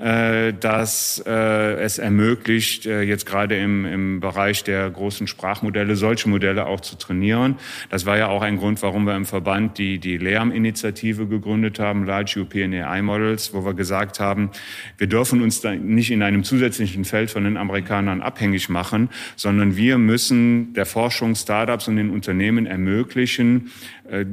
[0.00, 6.28] äh, dass äh, es ermöglicht, äh, jetzt gerade im, im Bereich der großen Sprachmodelle solche
[6.28, 7.56] Modelle auch zu trainieren.
[7.90, 12.04] Das war ja auch ein Grund, warum wir im Verband die, die LEAM-Initiative gegründet haben,
[12.04, 14.50] Large European AI Models, wo wir gesagt haben,
[14.98, 19.76] wir dürfen uns da nicht in einem zusätzlichen Feld von den Amerikanern abhängig machen, sondern
[19.76, 23.70] wir müssen der Forschung, Startups und den Unternehmen ermöglichen,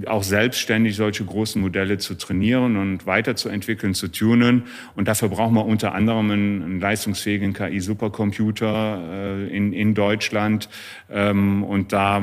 [0.05, 4.63] auch selbstständig solche großen Modelle zu trainieren und weiterzuentwickeln, zu tunen.
[4.95, 10.69] Und dafür brauchen wir unter anderem einen, einen leistungsfähigen KI-Supercomputer äh, in, in Deutschland.
[11.11, 12.21] Ähm, und da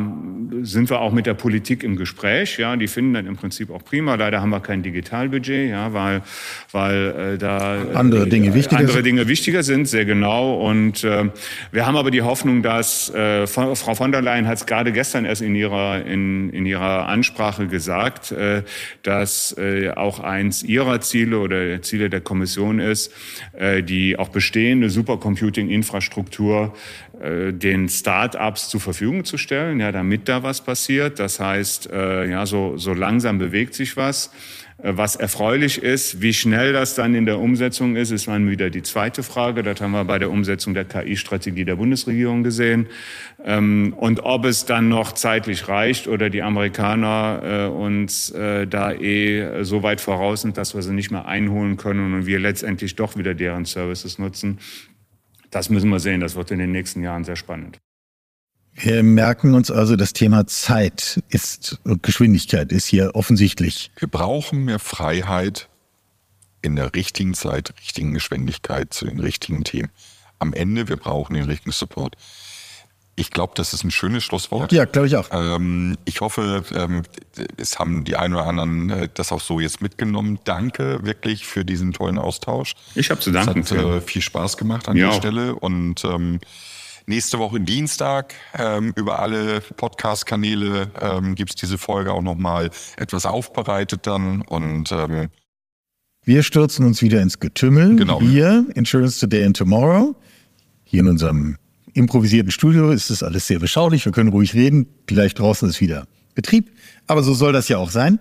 [0.63, 2.59] sind wir auch mit der Politik im Gespräch.
[2.59, 4.15] Ja, die finden dann im Prinzip auch prima.
[4.15, 6.23] Leider haben wir kein Digitalbudget, ja, weil,
[6.73, 9.07] weil äh, da andere Dinge wichtiger andere sind.
[9.07, 10.55] Dinge wichtiger sind, sehr genau.
[10.55, 11.29] Und äh,
[11.71, 15.27] wir haben aber die Hoffnung, dass äh, Frau von der Leyen hat es gerade gestern
[15.27, 18.62] erst in ihrer in, in ihrer Ansprache Ansprache gesagt, äh,
[19.03, 23.12] dass äh, auch eins ihrer Ziele oder Ziele der Kommission ist,
[23.53, 26.74] äh, die auch bestehende Supercomputing-Infrastruktur
[27.24, 31.20] den Start-ups zur Verfügung zu stellen, ja, damit da was passiert.
[31.20, 34.32] Das heißt, ja, so, so langsam bewegt sich was.
[34.83, 38.70] Äh, was erfreulich ist, wie schnell das dann in der Umsetzung ist, ist dann wieder
[38.70, 39.62] die zweite Frage.
[39.62, 42.87] Das haben wir bei der Umsetzung der KI-Strategie der Bundesregierung gesehen.
[43.45, 48.93] Ähm, und ob es dann noch zeitlich reicht oder die Amerikaner äh, uns äh, da
[48.93, 52.97] eh so weit voraus sind, dass wir sie nicht mehr einholen können und wir letztendlich
[52.97, 54.59] doch wieder deren Services nutzen,
[55.51, 56.20] das müssen wir sehen.
[56.20, 57.78] Das wird in den nächsten Jahren sehr spannend.
[58.75, 63.91] Wir merken uns also, das Thema Zeit ist und Geschwindigkeit ist hier offensichtlich.
[63.99, 65.68] Wir brauchen mehr Freiheit
[66.62, 69.91] in der richtigen Zeit, richtigen Geschwindigkeit zu den richtigen Themen.
[70.39, 72.16] Am Ende, wir brauchen den richtigen Support.
[73.14, 74.73] Ich glaube, das ist ein schönes Schlusswort.
[74.73, 75.29] Ja, glaube ich auch.
[75.33, 77.03] Ähm, ich hoffe, ähm,
[77.59, 80.39] es haben die einen oder anderen äh, das auch so jetzt mitgenommen.
[80.45, 82.75] Danke wirklich für diesen tollen Austausch.
[82.95, 83.61] Ich habe zu danken.
[83.61, 85.11] Es hat äh, viel Spaß gemacht an ja.
[85.11, 86.41] der Stelle und ähm,
[87.07, 94.07] Nächste Woche Dienstag ähm, über alle Podcast-Kanäle ähm, gibt diese Folge auch nochmal etwas aufbereitet
[94.07, 95.29] dann und ähm,
[96.25, 97.97] wir stürzen uns wieder ins Getümmel.
[97.97, 98.21] Genau.
[98.21, 100.15] Wir, Insurance Today and Tomorrow,
[100.85, 101.57] hier in unserem
[101.95, 104.05] improvisierten Studio ist das alles sehr beschaulich.
[104.05, 104.87] Wir können ruhig reden.
[105.07, 106.71] Gleich draußen ist wieder Betrieb.
[107.09, 108.21] Aber so soll das ja auch sein.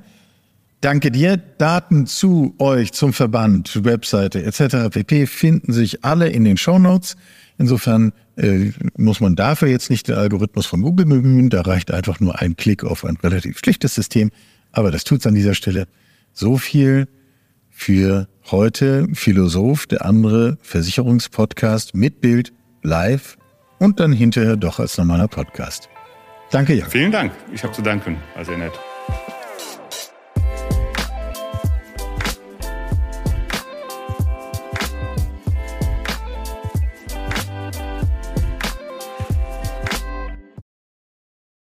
[0.82, 1.38] Danke dir.
[1.38, 4.90] Daten zu euch, zum Verband, Webseite etc.
[4.90, 5.28] pp.
[5.28, 7.16] finden sich alle in den Show Notes.
[7.62, 11.52] Insofern äh, muss man dafür jetzt nicht den Algorithmus von Google bemühen.
[11.52, 14.32] Da reicht einfach nur ein Klick auf ein relativ schlichtes System.
[14.72, 15.88] Aber das tut's an dieser Stelle.
[16.34, 17.08] So viel
[17.70, 19.08] für heute.
[19.14, 22.52] Philosoph, der andere Versicherungspodcast mit Bild,
[22.82, 23.38] live
[23.78, 25.88] und dann hinterher doch als normaler Podcast.
[26.50, 26.90] Danke, Jan.
[26.90, 27.32] Vielen Dank.
[27.54, 28.18] Ich habe zu danken.
[28.44, 28.74] Sehr nett.